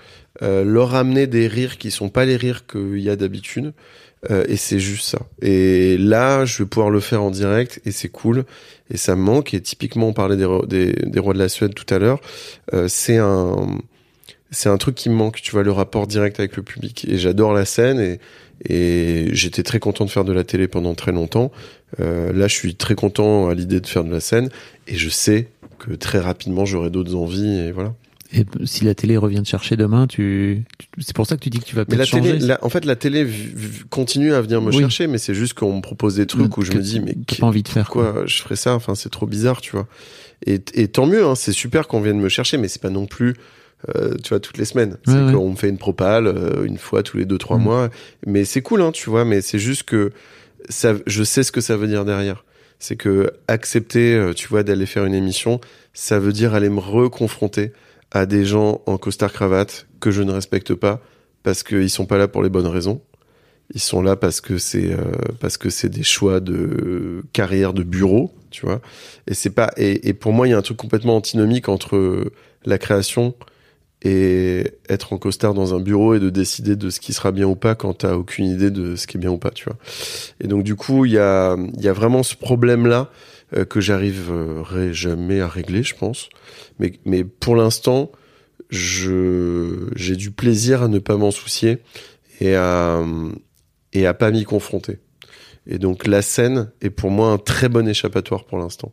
[0.42, 3.72] euh, leur amener des rires qui sont pas les rires qu'il y a d'habitude.
[4.30, 5.20] euh, et c'est juste ça.
[5.40, 8.44] Et là, je vais pouvoir le faire en direct et c'est cool.
[8.90, 9.54] Et ça me manque.
[9.54, 12.20] Et typiquement, on parlait des, des, rois de la Suède tout à l'heure.
[12.74, 13.78] Euh, c'est un,
[14.50, 15.40] c'est un truc qui me manque.
[15.40, 17.06] Tu vois, le rapport direct avec le public.
[17.08, 18.20] Et j'adore la scène et,
[18.68, 21.50] et j'étais très content de faire de la télé pendant très longtemps.
[21.98, 24.48] Là, je suis très content à l'idée de faire de la scène
[24.86, 25.48] et je sais
[25.80, 27.94] que très rapidement j'aurai d'autres envies et voilà.
[28.32, 30.64] Et si la télé revient te chercher demain, tu,
[30.98, 32.46] c'est pour ça que tu dis que tu vas peut-être télé, changer.
[32.46, 33.26] la- en fait, la télé
[33.90, 34.78] continue à venir me Oui.
[34.78, 37.34] chercher, mais c'est juste qu'on me propose des trucs où je me dis mais t'as
[37.34, 38.22] qu- pas envie de faire quoi.
[38.26, 38.74] je ferais ça?
[38.74, 39.88] Enfin, c'est trop bizarre, tu vois.
[40.46, 43.06] Et, et tant mieux, hein, c'est super qu'on vienne me chercher, mais c'est pas non
[43.06, 43.34] plus.
[43.96, 45.32] euh, tu vois toutes les semaines c'est Ouais, ouais.
[45.32, 47.62] qu'on me fait une propale euh, une fois tous les deux trois Mm.
[47.62, 47.88] mois
[48.26, 50.12] mais c'est cool hein tu vois mais c'est juste que
[50.68, 52.44] ça je sais ce que ça veut dire derrière
[52.78, 55.62] c'est que accepter euh, tu vois d'aller faire une émission
[55.94, 57.72] ça veut dire aller me reconfronter
[58.10, 61.00] à des gens en costard cravate que je ne respecte pas
[61.42, 63.00] parce qu'ils sont pas là pour les bonnes raisons.
[63.72, 67.84] Ils sont là parce que c'est euh, parce que c'est des choix de carrière de
[67.84, 68.80] bureau tu vois.
[69.28, 72.32] Et c'est pas et, et pour moi il y a un truc complètement antinomique entre
[72.64, 73.34] la création
[74.02, 77.46] et être en costard dans un bureau et de décider de ce qui sera bien
[77.46, 79.76] ou pas quand t'as aucune idée de ce qui est bien ou pas tu vois.
[80.40, 83.10] Et donc du coup il y a il y a vraiment ce problème là
[83.68, 86.28] que j'arriverai jamais à régler je pense
[86.78, 88.10] mais mais pour l'instant
[88.70, 91.78] je j'ai du plaisir à ne pas m'en soucier
[92.40, 93.02] et à
[93.92, 94.98] et à pas m'y confronter.
[95.66, 98.92] Et donc la scène est pour moi un très bon échappatoire pour l'instant.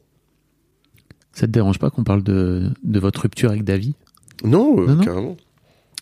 [1.34, 3.96] Ça te dérange pas qu'on parle de, de votre rupture avec Davy?
[4.44, 5.04] Non, euh, Non, non.
[5.04, 5.38] carrément.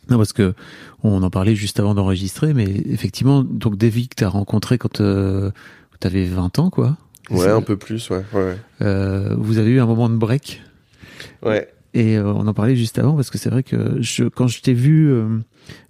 [0.09, 0.53] Non, parce que
[1.03, 5.51] on en parlait juste avant d'enregistrer, mais effectivement, donc Davy que t'as rencontré quand euh,
[5.99, 6.97] t'avais 20 ans, quoi.
[7.29, 8.23] Ouais, un peu plus, ouais.
[8.33, 8.57] Ouais.
[8.81, 10.61] Euh, vous avez eu un moment de break?
[11.43, 11.67] Ouais.
[11.93, 14.61] et euh, on en parlait juste avant parce que c'est vrai que je, quand je
[14.61, 15.27] t'ai vu euh,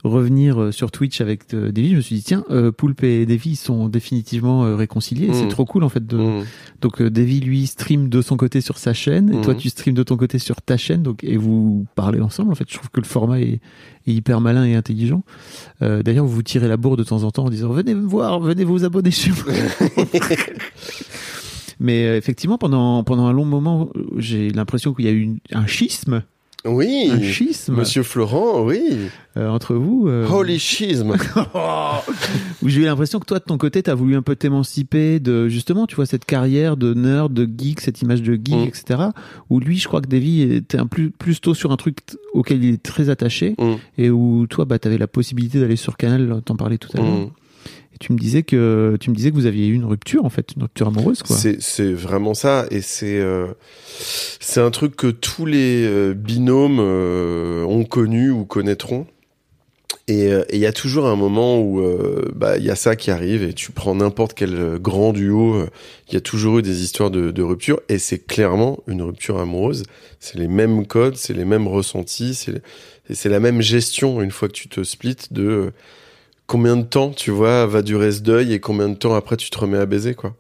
[0.04, 2.44] revenir sur Twitch avec Davy, je me suis dit tiens,
[2.78, 5.30] Poulpe et Davy ils sont définitivement réconciliés.
[5.34, 5.50] C'est Mm.
[5.50, 6.06] trop cool en fait.
[6.06, 6.18] De...
[6.18, 6.44] Mm.
[6.82, 10.04] Donc Davy lui stream de son côté sur sa chaîne et toi tu stream de
[10.04, 11.02] ton côté sur ta chaîne.
[11.04, 12.52] Donc et vous parlez ensemble.
[12.52, 13.60] En fait, je trouve que le format est,
[14.08, 15.24] est hyper malin et intelligent.
[15.82, 18.40] D'ailleurs, vous vous tirez la bourre de temps en temps en disant venez me voir,
[18.40, 19.54] venez vous abonner chez moi.
[21.80, 25.40] Mais euh, effectivement, pendant pendant un long moment, j'ai l'impression qu'il y a eu une-
[25.52, 26.24] un schisme,
[26.66, 27.10] Oui.
[27.12, 28.82] un schisme Monsieur Florent, oui.
[29.38, 30.08] euh, entre vous.
[30.08, 31.16] euh, Holy schism.
[32.62, 35.48] où j'ai eu l'impression que toi, de ton côté, t'as voulu un peu t'émanciper de
[35.48, 38.64] justement, tu vois, cette carrière de nerd, de geek, cette image de geek, Mm.
[38.68, 39.00] etc.
[39.50, 41.98] Où lui, je crois que Davy était un plus plus tôt sur un truc
[42.34, 43.74] auquel il est très attaché Mm.
[43.98, 47.08] et où toi, bah, t'avais la possibilité d'aller sur Canal, t'en parlais tout à l'heure.
[47.28, 47.30] Mm.
[47.96, 50.30] Et tu me disais que tu me disais que vous aviez eu une rupture en
[50.30, 51.38] fait, une rupture amoureuse quoi.
[51.38, 53.48] C'est vraiment ça et c'est euh,
[54.42, 59.08] c'est un truc que tous les euh, binômes euh, ont connu ou connaîtront.
[60.08, 61.82] Et il y a toujours un moment où
[62.36, 65.66] bah il y a ça qui arrive et tu prends n'importe quel grand duo,
[66.08, 69.40] il y a toujours eu des histoires de, de rupture et c'est clairement une rupture
[69.40, 69.82] amoureuse.
[70.20, 74.54] C'est les mêmes codes, c'est les mêmes ressentis, c'est la même gestion une fois que
[74.54, 75.74] tu te splits de
[76.48, 79.50] combien de temps tu vois va durer ce deuil et combien de temps après tu
[79.50, 80.36] te remets à baiser quoi.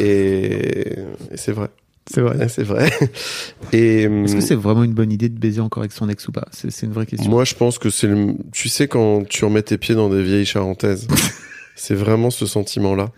[0.00, 0.98] Et,
[1.30, 1.68] et c'est vrai.
[2.10, 2.36] C'est vrai.
[2.38, 2.90] Ouais, c'est vrai.
[3.72, 6.32] Et Est-ce que c'est vraiment une bonne idée de baiser encore avec son ex ou
[6.32, 6.48] pas?
[6.52, 7.30] C'est c'est une vraie question.
[7.30, 8.34] moi, je pense que c'est le.
[8.52, 11.06] Tu sais quand tu remets tes pieds dans des vieilles charentaises,
[11.76, 13.10] c'est vraiment ce sentiment-là.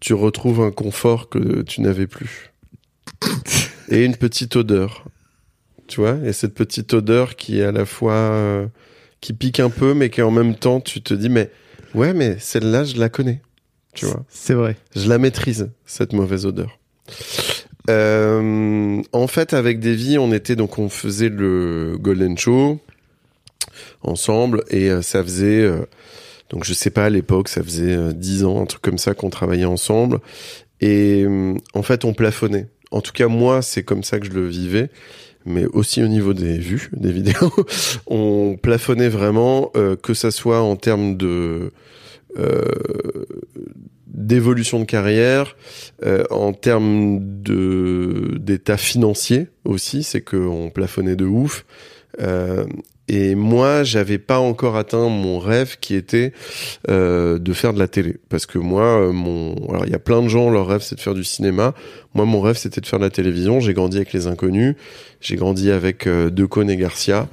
[0.00, 2.52] Tu retrouves un confort que tu n'avais plus
[3.88, 5.04] et une petite odeur.
[5.86, 8.66] Tu vois, et cette petite odeur qui est à la fois euh,
[9.20, 11.50] qui pique un peu, mais qui en même temps, tu te dis mais
[11.94, 13.40] ouais, mais celle-là, je la connais.
[13.94, 14.24] Tu vois.
[14.28, 14.76] C'est vrai.
[14.94, 16.78] Je la maîtrise, cette mauvaise odeur.
[17.88, 22.80] Euh, en fait, avec Davy, on était donc on faisait le Golden Show
[24.02, 25.86] ensemble et euh, ça faisait euh,
[26.50, 29.30] donc je sais pas à l'époque, ça faisait 10 ans, un truc comme ça qu'on
[29.30, 30.20] travaillait ensemble
[30.80, 31.26] et
[31.74, 32.68] en fait on plafonnait.
[32.90, 34.90] En tout cas moi, c'est comme ça que je le vivais.
[35.46, 37.52] Mais aussi au niveau des vues, des vidéos,
[38.06, 41.72] on plafonnait vraiment, euh, que ça soit en termes de
[42.38, 42.62] euh,
[44.06, 45.56] d'évolution de carrière,
[46.04, 51.64] euh, en termes de d'état financier aussi, c'est qu'on plafonnait de ouf.
[52.20, 52.64] Euh,
[53.08, 56.32] et moi, j'avais pas encore atteint mon rêve qui était
[56.90, 58.16] euh, de faire de la télé.
[58.28, 60.96] Parce que moi, euh, mon, alors il y a plein de gens, leur rêve c'est
[60.96, 61.74] de faire du cinéma.
[62.14, 63.60] Moi, mon rêve c'était de faire de la télévision.
[63.60, 64.74] J'ai grandi avec les Inconnus.
[65.26, 67.28] J'ai grandi avec euh, Decaune et Garcia.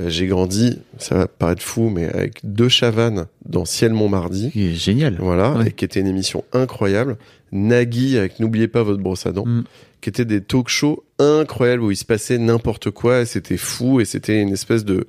[0.00, 4.50] Euh, j'ai grandi, ça va paraître fou, mais avec deux Chavannes dans Ciel Montmardi.
[4.50, 5.16] Qui est génial.
[5.20, 5.68] Voilà, Ouais.
[5.68, 7.16] et qui était une émission incroyable.
[7.52, 9.62] Nagui avec N'oubliez pas votre brosse à dents, Mm.
[10.00, 14.00] qui étaient des talk shows incroyables où il se passait n'importe quoi et c'était fou
[14.00, 15.06] et c'était une espèce de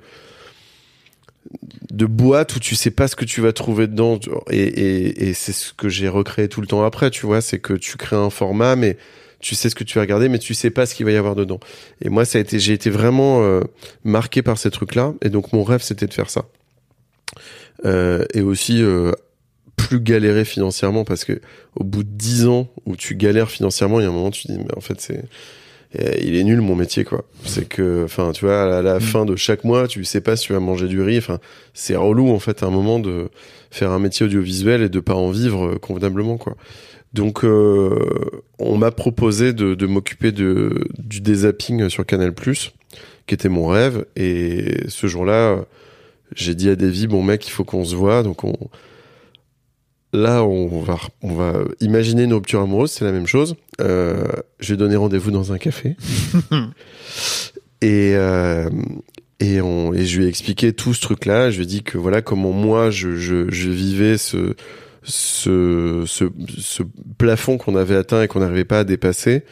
[1.90, 4.18] de boîte où tu sais pas ce que tu vas trouver dedans
[4.50, 7.58] et, et, et c'est ce que j'ai recréé tout le temps après tu vois c'est
[7.58, 8.98] que tu crées un format mais
[9.40, 11.16] tu sais ce que tu vas regarder mais tu sais pas ce qu'il va y
[11.16, 11.60] avoir dedans.
[12.02, 13.62] Et moi ça a été j'ai été vraiment euh,
[14.04, 16.46] marqué par ces trucs là et donc mon rêve c'était de faire ça.
[17.84, 19.12] Euh, et aussi euh,
[19.76, 21.40] plus galérer financièrement parce que
[21.76, 24.48] au bout de dix ans où tu galères financièrement il y a un moment tu
[24.48, 25.24] dis mais en fait c'est
[25.98, 27.24] euh, il est nul mon métier quoi.
[27.44, 30.20] C'est que enfin tu vois à la, à la fin de chaque mois tu sais
[30.20, 31.18] pas si tu vas manger du riz.
[31.18, 31.38] Enfin
[31.72, 33.30] c'est relou en fait à un moment de
[33.70, 36.56] faire un métier audiovisuel et de pas en vivre euh, convenablement quoi
[37.12, 37.98] donc euh,
[38.58, 44.06] on m'a proposé de, de m'occuper de du dézapping sur Canal qui était mon rêve
[44.16, 45.64] et ce jour-là
[46.34, 48.54] j'ai dit à Davy bon mec il faut qu'on se voit donc on
[50.14, 53.56] Là, on va, on va imaginer une rupture amoureuse, c'est la même chose.
[53.82, 54.24] Euh,
[54.58, 55.96] je vais donner rendez-vous dans un café.
[57.82, 58.70] et, euh,
[59.38, 61.50] et, on, et je lui ai expliqué tout ce truc-là.
[61.50, 64.54] Je lui ai dit que voilà comment moi je, je, je vivais ce,
[65.08, 66.24] ce, ce,
[66.58, 66.82] ce
[67.18, 69.42] plafond qu'on avait atteint et qu'on n'arrivait pas à dépasser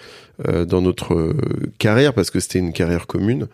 [0.46, 1.34] euh, dans notre euh,
[1.78, 3.48] carrière parce que c'était une carrière commune.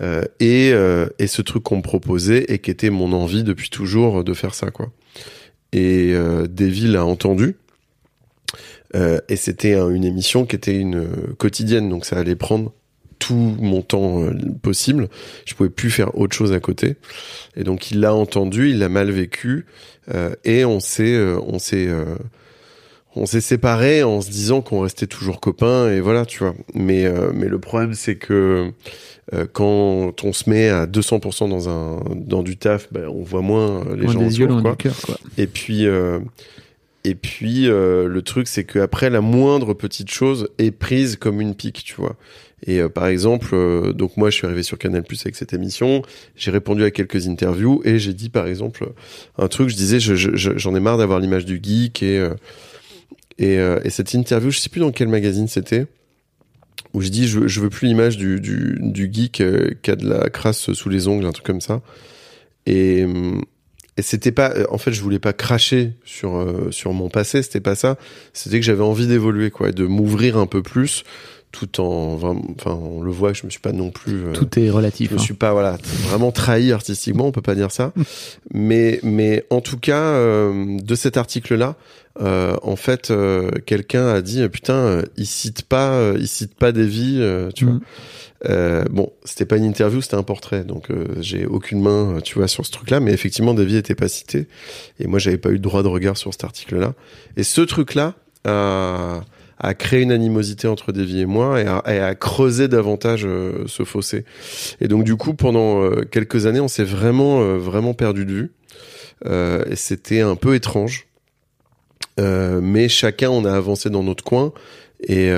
[0.00, 3.68] Euh, et, euh, et ce truc qu'on me proposait et qui était mon envie depuis
[3.70, 4.90] toujours de faire ça, quoi
[5.74, 7.56] et euh, Davy l'a entendu.
[8.94, 12.74] Et c'était un- une émission qui était une quotidienne, donc ça allait prendre
[13.22, 15.08] tout mon temps euh, possible.
[15.44, 16.96] Je pouvais plus faire autre chose à côté.
[17.56, 19.64] Et donc il l'a entendu, il l'a mal vécu,
[20.12, 22.16] euh, et on s'est, euh, on s'est, euh,
[23.14, 26.54] on s'est séparés en se disant qu'on restait toujours copains, et voilà, tu vois.
[26.74, 28.72] Mais, mais le problème c'est que
[29.52, 33.84] quand on se met à 200% dans un, dans du taf, ben, on voit moins
[33.94, 34.72] les gens des yeux, quoi.
[34.72, 35.16] du cœur, quoi.
[35.38, 35.86] Et puis,
[37.04, 41.40] et puis euh, le truc, c'est que après la moindre petite chose est prise comme
[41.40, 42.16] une pique, tu vois.
[42.64, 45.52] Et euh, par exemple, euh, donc moi, je suis arrivé sur Canal Plus avec cette
[45.52, 46.02] émission.
[46.36, 48.92] J'ai répondu à quelques interviews et j'ai dit, par exemple,
[49.38, 49.68] un truc.
[49.68, 52.34] Je disais, je- je- je- j'en ai marre d'avoir l'image du geek et euh,
[53.38, 55.86] et, et cette interview, je sais plus dans quel magazine c'était.
[56.94, 58.38] Où je dis, je, je veux plus l'image du,
[59.10, 59.42] geek
[59.82, 61.80] qui a de la crasse sous les ongles, un truc comme ça.
[62.66, 63.04] Et,
[63.98, 67.96] c'était pas, en fait, je voulais pas cracher sur sur mon passé, c'était pas ça.
[68.34, 71.02] C'était que j'avais envie d'évoluer, quoi, et de m'ouvrir un peu plus,
[71.52, 72.18] tout en,
[72.58, 74.24] enfin, on le voit je me suis pas non plus.
[74.26, 75.10] euh, Tout est relatif.
[75.10, 75.22] je me hein.
[75.22, 75.78] suis pas voilà
[76.08, 77.92] vraiment trahi artistiquement, on peut pas dire ça.
[78.52, 81.76] mais mais en tout cas euh, de cet article là,
[82.18, 86.54] en fait euh, quelqu'un a dit euh, putain euh, il cite pas euh, il cite
[86.54, 87.74] pas des vies, euh, tu vois.
[87.74, 87.80] Mhm.
[88.48, 92.20] Euh, bon, c'était pas une interview, c'était un portrait, donc euh, j'ai aucune main, euh,
[92.20, 92.98] tu vois, sur ce truc-là.
[92.98, 94.48] Mais effectivement, Davy était pas cité,
[94.98, 96.94] et moi, j'avais pas eu droit de regard sur cet article-là.
[97.36, 99.20] Et ce truc-là a,
[99.62, 103.64] a créé une animosité entre Davy et moi, et a, et a creusé davantage euh,
[103.66, 104.24] ce fossé.
[104.80, 108.32] Et donc, du coup, pendant euh, quelques années, on s'est vraiment, euh, vraiment perdu de
[108.32, 108.50] vue.
[109.24, 111.06] Et c'était un peu étrange.
[112.18, 114.52] Mais chacun, on a avancé dans notre coin,
[115.06, 115.30] et,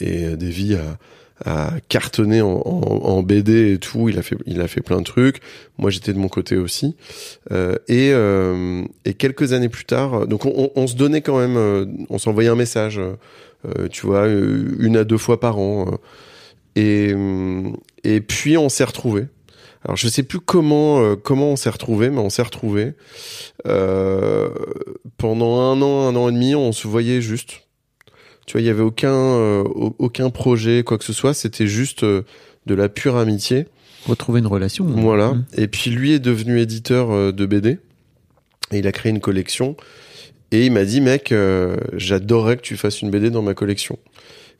[0.00, 0.98] et Davy a
[1.44, 4.08] a cartonné en, en, en BD et tout.
[4.08, 5.36] Il a fait, il a fait plein de trucs.
[5.78, 6.96] Moi, j'étais de mon côté aussi.
[7.52, 11.38] Euh, et, euh, et quelques années plus tard, donc on, on- on se donnait quand
[11.38, 13.00] même, on s'envoyait un message,
[13.90, 15.86] tu vois, euh, une à deux fois par an.
[15.92, 15.96] euh,
[16.76, 17.70] et, euh,
[18.04, 19.26] et puis on s'est retrouvés.
[19.84, 22.94] Alors je sais plus comment euh, comment on s'est retrouvés, mais on s'est retrouvés.
[23.66, 24.48] Euh,
[25.16, 27.62] pendant un an, un an et demi, on se voyait juste.
[28.46, 31.34] Tu vois, il y avait aucun euh, au- aucun projet, quoi que ce soit.
[31.34, 32.22] C'était juste euh,
[32.66, 33.66] de la pure amitié.
[34.06, 34.84] Retrouver une relation.
[34.86, 35.34] Voilà.
[35.34, 35.44] Mm.
[35.56, 37.78] Et puis lui est devenu éditeur euh, de BD.
[38.72, 39.76] Et il a créé une collection.
[40.50, 43.98] Et il m'a dit, mec, euh, j'adorerais que tu fasses une BD dans ma collection.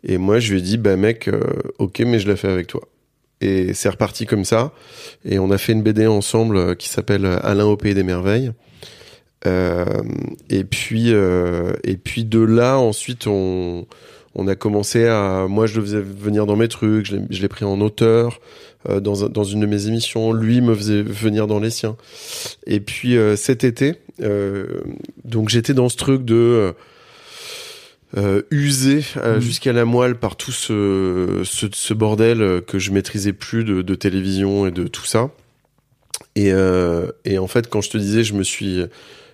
[0.05, 1.41] Et moi, je lui ai dit, bah mec, euh,
[1.78, 2.82] ok, mais je la fais avec toi.
[3.41, 4.72] Et c'est reparti comme ça.
[5.24, 8.53] Et on a fait une BD ensemble euh, qui s'appelle Alain au pays des merveilles.
[9.47, 9.84] Euh,
[10.51, 13.86] et puis, euh, et puis de là, ensuite, on,
[14.35, 15.47] on a commencé à.
[15.49, 17.07] Moi, je le faisais venir dans mes trucs.
[17.07, 18.41] Je l'ai- pris en auteur
[18.89, 20.33] euh, dans, un- dans une de mes émissions.
[20.33, 21.97] Lui me faisait venir dans les siens.
[22.66, 24.66] Et puis euh, cet été, euh,
[25.24, 26.72] donc j'étais dans ce truc de
[28.51, 29.41] usé Mhm.
[29.41, 33.95] jusqu'à la moelle par tout ce, ce, ce bordel que je maîtrisais plus de, de
[33.95, 35.31] télévision et de tout ça.
[36.39, 38.82] Et, euh, et en fait, quand je te disais, je me suis,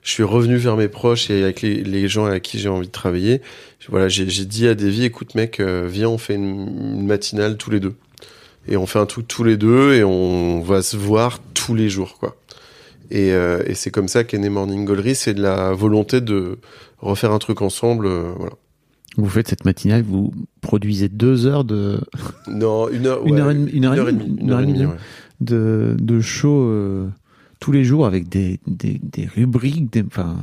[0.02, 2.86] je suis revenu vers mes proches et avec les, les gens avec qui j'ai envie
[2.86, 3.42] de travailler.
[3.90, 6.66] Voilà, j'ai dit à Davy, écoute mec, euh, viens, on fait une,
[7.00, 7.94] une matinale tous les deux.
[8.66, 11.90] Et on fait un truc tous les deux et on va se voir tous les
[11.90, 12.36] jours, quoi.
[13.10, 16.56] Et, euh, et c'est comme ça qu'est né Morning Gallery, c'est de la volonté de
[17.00, 18.54] refaire un truc ensemble, euh, voilà.
[19.18, 20.32] Vous faites cette matinale, vous
[20.62, 22.00] produisez deux heures de,
[22.48, 24.86] Non, une heure, Une heure et demie- une heure et demie, une heure et demie,
[24.86, 24.94] ouais.
[25.40, 27.08] De, de show euh,
[27.60, 30.36] tous les jours avec des, des, des rubriques, des, enfin,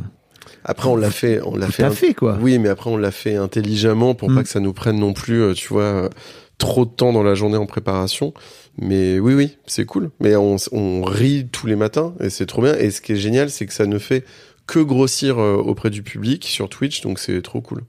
[0.64, 2.38] Après, on l'a fait, on l'a fait, quoi.
[2.42, 4.36] Oui, mais après on l'a fait intelligemment pour Mm.
[4.36, 6.10] pas que ça nous prenne non plus, euh, tu vois, euh,
[6.58, 8.34] trop de temps dans la journée en préparation.
[8.80, 10.12] Mais oui, oui, c'est cool.
[10.20, 12.76] Mais on, on rit tous les matins et c'est trop bien.
[12.76, 14.24] Et ce qui est génial, c'est que ça ne fait
[14.68, 17.82] que grossir auprès du public sur Twitch, donc c'est trop cool.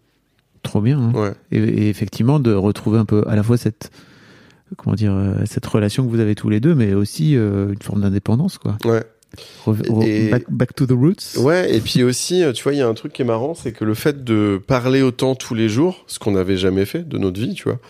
[0.63, 0.99] Trop bien.
[0.99, 1.13] hein.
[1.15, 1.33] Ouais.
[1.53, 3.91] Et, et effectivement, de retrouver un peu à la fois cette,
[4.77, 7.83] comment dire, euh, cette relation que vous avez tous les deux, mais aussi euh, une
[7.83, 8.77] forme d'indépendance, quoi.
[8.85, 9.03] Ouais.
[10.03, 11.39] Et- back, back to the roots.
[11.39, 13.55] Ouais, et puis aussi, euh, tu vois, il y a un truc qui est marrant,
[13.55, 17.09] c'est que le fait de parler autant tous les jours, ce qu'on n'avait jamais fait
[17.09, 17.81] de notre vie, tu vois,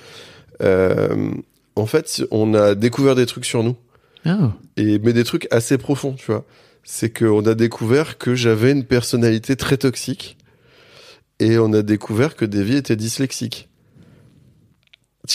[0.63, 1.31] euh,
[1.75, 3.77] en fait, on a découvert des trucs sur nous.
[4.25, 6.45] Ah, et mais des trucs assez profonds, tu vois.
[6.85, 10.37] C'est qu'on a découvert que j'avais une personnalité très toxique
[11.41, 13.69] et on a découvert que Davy était dyslexique.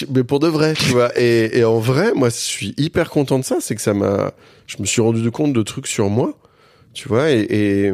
[0.10, 1.18] Mais pour de vrai, tu vois.
[1.18, 3.58] Et, et en vrai, moi, je suis hyper content de ça.
[3.62, 4.34] C'est que ça m'a,
[4.66, 6.38] je me suis rendu compte de trucs sur moi,
[6.94, 7.94] tu vois, et, et,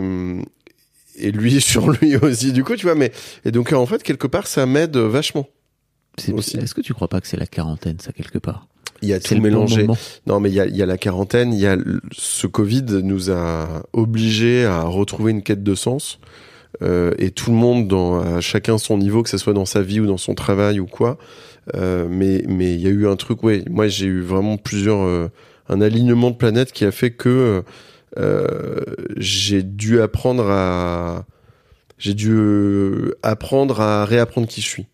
[1.18, 2.96] et lui sur lui aussi, du coup, tu vois.
[2.96, 3.12] Mais
[3.46, 5.48] et donc en fait, quelque part, ça m'aide vachement.
[6.18, 8.68] Est-ce que tu crois pas que c'est la quarantaine, ça, quelque part?
[9.02, 9.82] Il y a tout le bon mélangé.
[9.82, 9.98] moment.
[10.28, 11.76] Non, mais il y a, il y a la quarantaine, il y a
[12.12, 16.20] ce Covid nous a obligés à retrouver une quête de sens.
[16.82, 19.82] Euh, et tout le monde, dans, à chacun son niveau, que ce soit dans sa
[19.82, 21.18] vie ou dans son travail ou quoi.
[21.76, 23.64] Euh, mais mais il y a eu un truc, ouais.
[23.70, 25.30] Moi, j'ai eu vraiment plusieurs, euh,
[25.70, 27.64] un alignement de planètes qui a fait que
[28.18, 28.82] euh,
[29.18, 31.26] j'ai dû apprendre à,
[31.98, 34.88] j'ai dû apprendre à réapprendre qui je suis.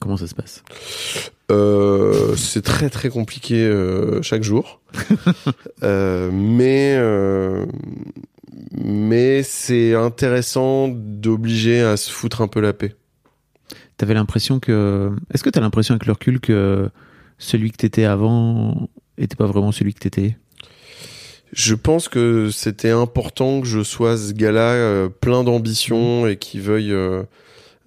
[0.00, 0.62] Comment ça se passe?
[1.50, 4.80] Euh, c'est très très compliqué euh, chaque jour,
[5.82, 6.98] Euh, mais
[8.76, 12.94] mais c'est intéressant d'obliger à se foutre un peu la paix.
[13.96, 15.12] T'avais l'impression que.
[15.32, 16.90] Est-ce que t'as l'impression avec le recul que
[17.38, 18.88] celui que t'étais avant
[19.18, 20.36] était pas vraiment celui que t'étais?
[21.54, 26.58] Je pense que c'était important que je sois ce gars-là euh, plein d'ambition et qui
[26.58, 27.22] veuille euh,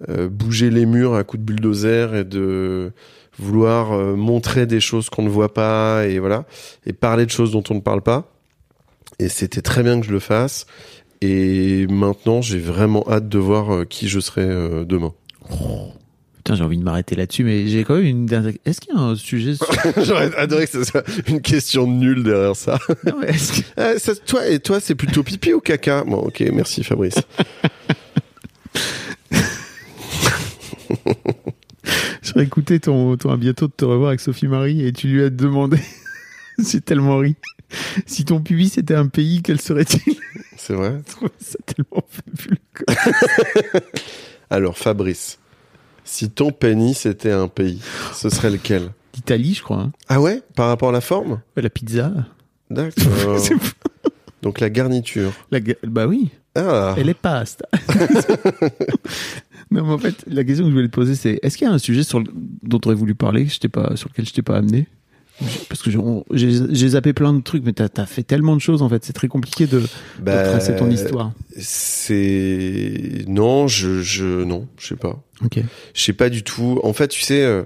[0.08, 2.92] euh, bouger les murs à coups de bulldozer et de
[3.38, 6.44] vouloir montrer des choses qu'on ne voit pas et voilà
[6.86, 8.32] et parler de choses dont on ne parle pas.
[9.18, 10.66] Et c'était très bien que je le fasse.
[11.20, 14.46] Et maintenant, j'ai vraiment hâte de voir qui je serai
[14.86, 15.12] demain.
[16.48, 18.54] Putain, j'ai envie de m'arrêter là-dessus, mais j'ai quand même une dernière.
[18.64, 19.66] Est-ce qu'il y a un sujet sur...
[20.02, 22.78] J'aurais adoré que ce soit une question nulle derrière ça.
[23.04, 26.04] Non, mais est-ce que- ça- toi et toi, c'est plutôt pipi ou caca?
[26.04, 27.16] Bon, ok, merci Fabrice.
[32.22, 35.22] J'aurais écouté ton, ton à bientôt de te revoir avec Sophie Marie et tu lui
[35.22, 35.76] as demandé.
[36.58, 37.36] J'ai tellement ri.
[38.06, 40.16] Si ton pubis était un pays, quel serait-il?
[40.56, 40.98] C'est vrai?
[41.06, 42.56] Je ça tellement fabuleux.
[44.48, 45.38] Alors Fabrice,
[46.08, 47.80] si ton pénis était un pays,
[48.14, 49.80] ce serait lequel D'Italie, je crois.
[49.80, 49.92] hein.
[50.08, 50.42] Ah ouais?
[50.54, 51.40] Par rapport à la forme?
[51.56, 52.12] La pizza.
[52.70, 53.38] D'accord.
[53.38, 53.54] C'est-
[54.42, 55.32] Donc la garniture.
[55.50, 56.94] la ga- Bah oui, Ah.
[56.96, 57.66] elle est pasta.
[59.70, 61.70] non, mais en fait, la question que je voulais te poser, c'est est-ce qu'il y
[61.70, 62.26] a un sujet sur le-
[62.62, 64.86] dont tu aurais voulu parler que je t'ai pas, sur lequel je t'ai pas amené?
[65.68, 65.90] Parce que
[66.32, 69.12] j'ai- zappé plein de trucs, mais t'as as fait tellement de choses, en fait, c'est
[69.12, 69.86] très compliqué de, de
[70.20, 71.32] Bah, tracer ton histoire.
[71.56, 75.22] C'est non, je je non, je sais pas.
[75.44, 75.60] Ok.
[75.94, 76.80] Je sais pas du tout.
[76.82, 77.62] En fait, tu sais, euh,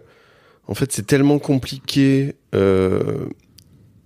[0.69, 3.27] en fait, c'est tellement compliqué euh,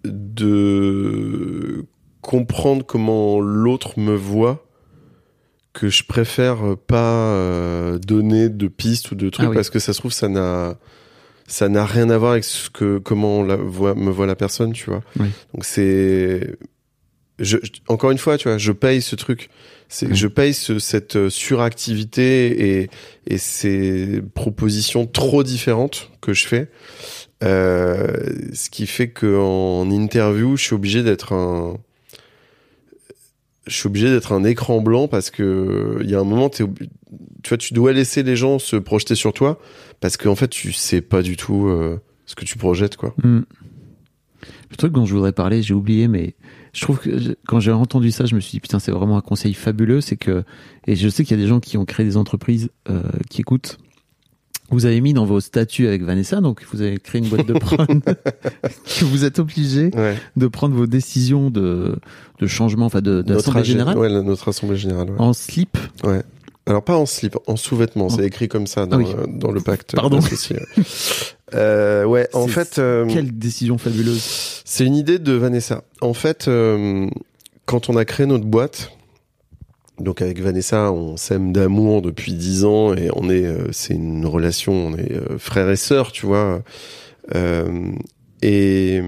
[0.05, 1.85] de
[2.21, 4.65] comprendre comment l'autre me voit
[5.73, 9.55] que je préfère pas euh, donner de pistes ou de trucs Ah oui.
[9.57, 10.79] parce que ça se trouve ça n'a
[11.47, 14.73] ça n'a rien à voir avec ce que comment la voit, me voit la personne,
[14.73, 15.03] tu vois.
[15.21, 15.27] Oui.
[15.55, 16.57] Donc c'est
[17.39, 19.51] je, je- encore une fois, tu vois, je paye ce truc.
[19.89, 22.91] C'est, je paye ce, cette euh, suractivité et,
[23.29, 26.69] et ces propositions trop différentes que je fais.
[27.45, 28.07] Euh,
[28.53, 31.77] ce qui fait que en interview, je suis obligé d'être un,
[33.67, 36.65] je suis obligé d'être un écran blanc parce que il y a un moment, t'es
[37.43, 39.59] tu vois, tu dois laisser les gens se projeter sur toi
[40.01, 43.15] parce qu'en fait, tu sais pas du tout euh, ce que tu projettes, quoi.
[43.23, 43.41] Hmm.
[44.71, 46.35] Le truc dont je voudrais parler, j'ai oublié, mais
[46.73, 49.17] je trouve que je- quand j'ai entendu ça, je me suis dit putain, c'est vraiment
[49.17, 50.01] un conseil fabuleux.
[50.01, 50.43] C'est que,
[50.87, 53.41] et je sais qu'il y a des gens qui ont créé des entreprises euh, qui
[53.41, 53.79] écoutent.
[54.71, 57.53] Vous avez mis dans vos statuts avec Vanessa, donc vous avez créé une boîte de
[57.59, 60.17] prod que vous êtes obligé Ouais.
[60.37, 61.97] de prendre vos décisions de,
[62.41, 65.11] de changement, enfin de, Notre d'assemblée AG générale Ouais, notre assemblée générale.
[65.11, 65.17] ouais.
[65.21, 65.79] en slip.
[66.03, 66.23] Ouais.
[66.69, 68.07] Alors pas en slip, en sous-vêtements.
[68.07, 69.07] En- C'est écrit comme ça dans, Ah oui.
[69.17, 69.95] euh, dans le pacte.
[69.95, 70.19] Pardon.
[71.55, 74.63] Euh, ouais, en fait, euh, Quelle décision fabuleuse.
[74.65, 75.85] c'est une idée de Vanessa.
[76.01, 77.09] En fait, euh,
[77.67, 78.91] quand on a créé notre boîte,
[80.01, 84.73] donc avec Vanessa, on s'aime d'amour depuis dix ans et on est, c'est une relation,
[84.73, 86.63] on est frères et sœurs, tu vois.
[87.35, 87.93] Euh,
[88.43, 89.01] et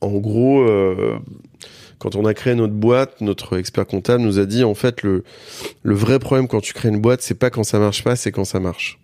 [0.00, 1.18] en gros, euh,
[1.98, 5.24] quand on a créé notre boîte, notre expert comptable nous a dit en fait le
[5.82, 8.32] le vrai problème quand tu crées une boîte, c'est pas quand ça marche pas, c'est
[8.32, 8.98] quand ça marche.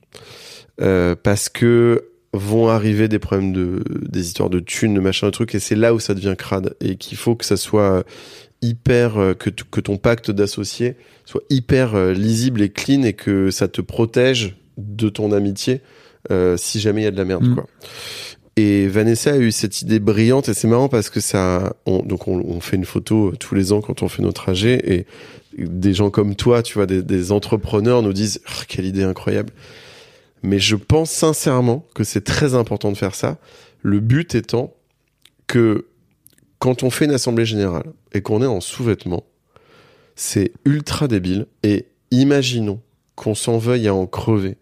[0.81, 5.33] Euh, parce que vont arriver des problèmes de des histoires de thunes, de machin, de
[5.33, 8.05] trucs, et c'est là où ça devient crade et qu'il faut que ça soit
[8.63, 13.51] hyper euh, que que ton pacte d'associé soit hyper euh, lisible et clean et que
[13.51, 15.81] ça te protège de ton amitié
[16.31, 17.55] euh, si jamais il y a de la merde Mm.
[17.55, 17.67] quoi.
[18.57, 22.29] Et Vanessa a eu cette idée brillante et c'est marrant parce que ça, on, donc
[22.29, 25.07] on, on fait une photo tous les ans quand on fait notre trajet et
[25.59, 29.53] des gens comme toi, tu vois, des, des entrepreneurs nous disent Ah, quelle idée incroyable.
[30.43, 33.39] Mais je pense sincèrement que c'est très important de faire ça.
[33.83, 34.75] Le but étant
[35.47, 35.87] que
[36.59, 39.25] quand on fait une assemblée générale et qu'on est en sous-vêtements,
[40.17, 41.47] c'est ultra débile.
[41.63, 42.81] Et imaginons
[43.17, 44.57] qu'on s'en veuille à en crever,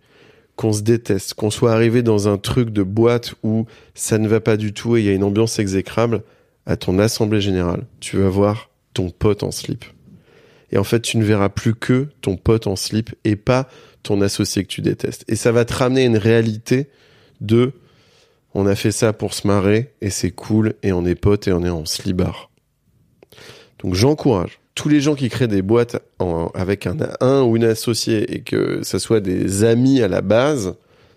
[0.56, 4.40] qu'on se déteste, qu'on soit arrivé dans un truc de boîte où ça ne va
[4.40, 6.22] pas du tout et il y a une ambiance exécrable.
[6.64, 9.84] À ton assemblée générale, tu vas voir ton pote en slip.
[10.70, 13.68] Et en fait, tu ne verras plus que ton pote en slip et pas
[14.02, 15.24] ton associé que tu détestes.
[15.28, 16.88] Et ça va te ramener à une réalité
[17.40, 17.72] de
[18.54, 21.52] on a fait ça pour se marrer et c'est cool et on est potes et
[21.52, 22.50] on est en slibard.
[23.80, 26.02] Donc j'encourage tous les gens qui créent des boîtes
[26.54, 30.74] avec un, un ou une associé et que ça soit des amis à la base,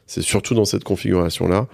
[0.07, 1.67] c'est surtout dans cette configuration-là,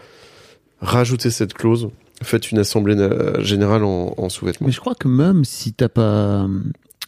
[0.80, 1.90] rajoutez cette clause,
[2.24, 4.68] faites une assemblée na- générale en, en sous-vêtements.
[4.68, 6.48] Mais je crois que même si t'as pas,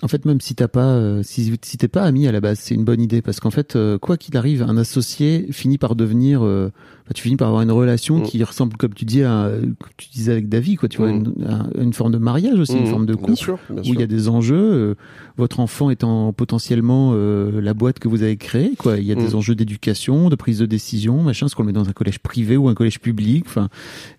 [0.03, 2.59] en fait, même si t'as pas, euh, si, si t'es pas ami à la base,
[2.59, 5.95] c'est une bonne idée parce qu'en fait, euh, quoi qu'il arrive, un associé finit par
[5.95, 6.71] devenir, euh,
[7.07, 8.23] bah, tu finis par avoir une relation Mm.
[8.23, 10.89] qui ressemble, comme tu dis, à, comme tu disais avec David, quoi.
[10.89, 11.33] Tu vois, Mm.
[11.37, 13.37] une, à une forme de mariage aussi, une Mmh, forme de bien couple.
[13.37, 14.95] sûr, bien où il y a des enjeux, euh,
[15.37, 18.97] votre enfant étant potentiellement euh, la boîte que vous avez créée, quoi.
[18.97, 19.37] Il y a des Mm.
[19.37, 22.57] enjeux d'éducation, de prise de décision, machin, ce qu'on le met dans un collège privé
[22.57, 23.69] ou un collège public, enfin.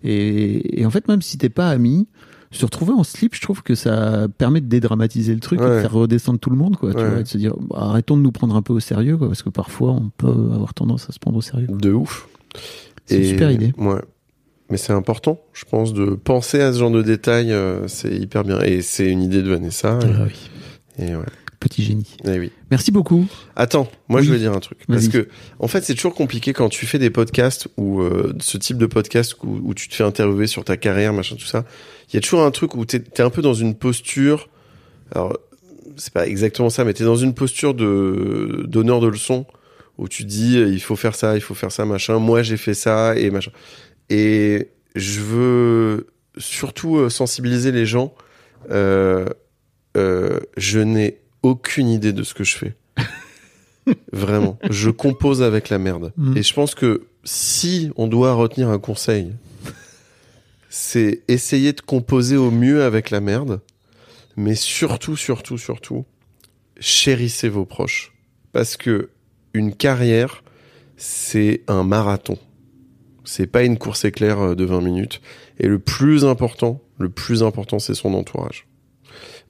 [0.03, 2.07] Et, et en fait, même si t'es pas ami,
[2.51, 5.79] se retrouver en slip, je trouve que ça permet de dédramatiser le truc et de
[5.81, 6.91] faire redescendre tout le monde, quoi.
[6.93, 7.09] Tu Ouais.
[7.09, 9.27] vois, et de se dire, bah, arrêtons de nous prendre un peu au sérieux, quoi,
[9.27, 11.67] parce que parfois on peut avoir tendance à se prendre au sérieux.
[11.69, 12.27] De ouf.
[13.05, 13.73] C'est une super idée.
[13.77, 14.01] Ouais.
[14.71, 17.51] Mais c'est important, je pense, de penser à ce genre de détails.
[17.51, 18.59] euh, c'est hyper bien.
[18.61, 19.99] Et c'est une idée de Vanessa.
[20.01, 20.49] Ah oui.
[20.97, 21.25] Et ouais.
[21.65, 22.15] Petit génie.
[22.25, 22.51] Et oui.
[22.69, 23.25] Merci beaucoup.
[23.55, 24.27] Attends, moi Oui.
[24.27, 24.77] je veux dire un truc.
[24.87, 28.59] Parce que, en fait, c'est toujours compliqué quand tu fais des podcasts ou euh, ce
[28.59, 31.65] type de podcast où, où tu te fais interviewer sur ta carrière, machin, tout ça.
[32.09, 34.47] Il y a toujours un truc où t'es es un peu dans une posture.
[35.11, 35.39] Alors,
[35.97, 39.47] c'est pas exactement ça, mais t'es dans une posture de donneur de leçons
[39.97, 42.19] où tu dis il faut faire ça, il faut faire ça, machin.
[42.19, 43.51] Moi j'ai fait ça et machin.
[44.11, 46.07] Et je veux
[46.37, 48.13] surtout euh, sensibiliser les gens.
[48.69, 49.25] Euh,
[49.97, 52.75] euh, je n'ai aucune idée de ce que je fais.
[54.11, 54.57] Vraiment.
[54.69, 56.11] Je compose avec la merde.
[56.17, 56.37] Mm.
[56.37, 59.31] Et je pense que si on doit retenir un conseil,
[60.69, 63.61] c'est essayer de composer au mieux avec la merde,
[64.35, 66.05] mais surtout, surtout, surtout,
[66.79, 68.13] chérissez vos proches.
[68.51, 69.09] Parce que
[69.53, 70.43] une carrière,
[70.97, 72.39] c'est un marathon.
[73.23, 75.21] C'est pas une course éclair de 20 minutes.
[75.59, 78.67] Et le plus important, le plus important, c'est son entourage.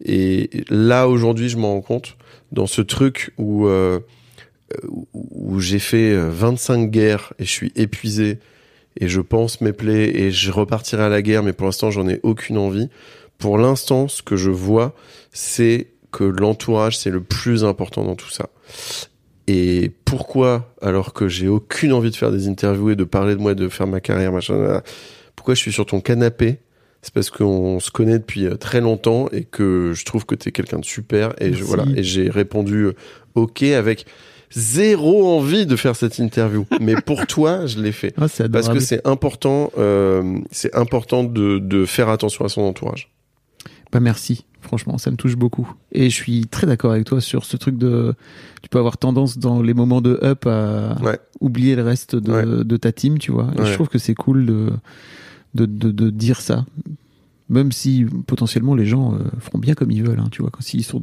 [0.03, 2.17] Et là, aujourd'hui, je m'en rends compte,
[2.51, 3.99] dans ce truc où, euh,
[5.13, 8.39] où- j'ai fait euh, 25 guerres et je suis épuisé
[8.99, 12.07] et je pense mes plaies et je repartirai à la guerre, mais pour l'instant, j'en
[12.07, 12.89] ai aucune envie.
[13.37, 14.95] Pour l'instant, ce que je vois,
[15.31, 18.49] c'est que l'entourage, c'est le plus important dans tout ça.
[19.47, 23.41] Et pourquoi, alors que j'ai aucune envie de faire des interviews et de parler de
[23.41, 24.81] moi, de faire ma carrière, machin,
[25.35, 26.57] pourquoi je suis sur ton canapé
[27.05, 30.51] C'est parce qu'on se connaît depuis euh, très longtemps et que je trouve que t'es
[30.51, 31.33] quelqu'un de super.
[31.39, 32.95] Et je, voilà, et j'ai répondu euh,
[33.35, 34.07] OK avec
[34.51, 36.65] zéro envie de faire cette interview.
[36.81, 38.15] Mais pour toi, je l'ai fait.
[38.27, 43.11] C'est Parce que c'est important, euh, c'est important de, de faire attention à son entourage.
[43.91, 45.71] Bah merci, franchement, ça me touche beaucoup.
[45.91, 48.15] Et je suis très d'accord avec toi sur ce truc de,
[48.63, 51.19] tu peux avoir tendance dans les moments de up à Ouais.
[51.39, 52.63] oublier le reste de, Ouais.
[52.65, 53.51] de ta team, tu vois.
[53.55, 53.67] Et Ouais.
[53.67, 54.69] je trouve que c'est cool de,
[55.55, 56.65] de, de, dire ça.
[57.47, 60.61] Même si potentiellement les gens euh, feront bien comme ils veulent, hein, tu vois, quand
[60.61, 61.01] s'ils sont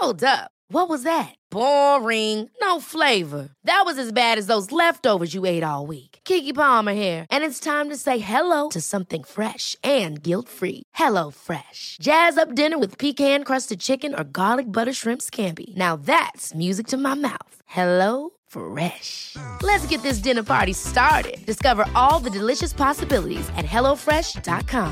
[0.00, 0.50] Hold up.
[0.70, 1.34] What was that?
[1.50, 2.50] Boring.
[2.60, 3.48] No flavor.
[3.64, 6.20] That was as bad as those leftovers you ate all week.
[6.24, 10.82] Kiki Palmer here, and it's time to say hello to something fresh and guilt-free.
[10.94, 11.96] Hello Fresh.
[12.00, 15.74] Jazz up dinner with pecan-crusted chicken or garlic butter shrimp scampi.
[15.76, 17.62] Now that's music to my mouth.
[17.66, 19.36] Hello Fresh.
[19.62, 21.44] Let's get this dinner party started.
[21.44, 24.90] Discover all the delicious possibilities at hellofresh.com.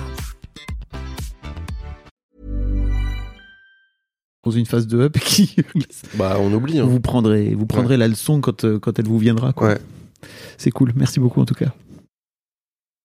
[4.44, 5.56] Dans une phase de up qui
[6.14, 6.78] Bah, on oublie.
[6.78, 6.84] Hein.
[6.84, 9.68] vous prendrez vous prendrez la leçon quand euh, quand elle vous viendra quoi.
[9.68, 9.78] Ouais.
[10.58, 10.92] C'est cool.
[10.94, 11.72] Merci beaucoup en tout cas.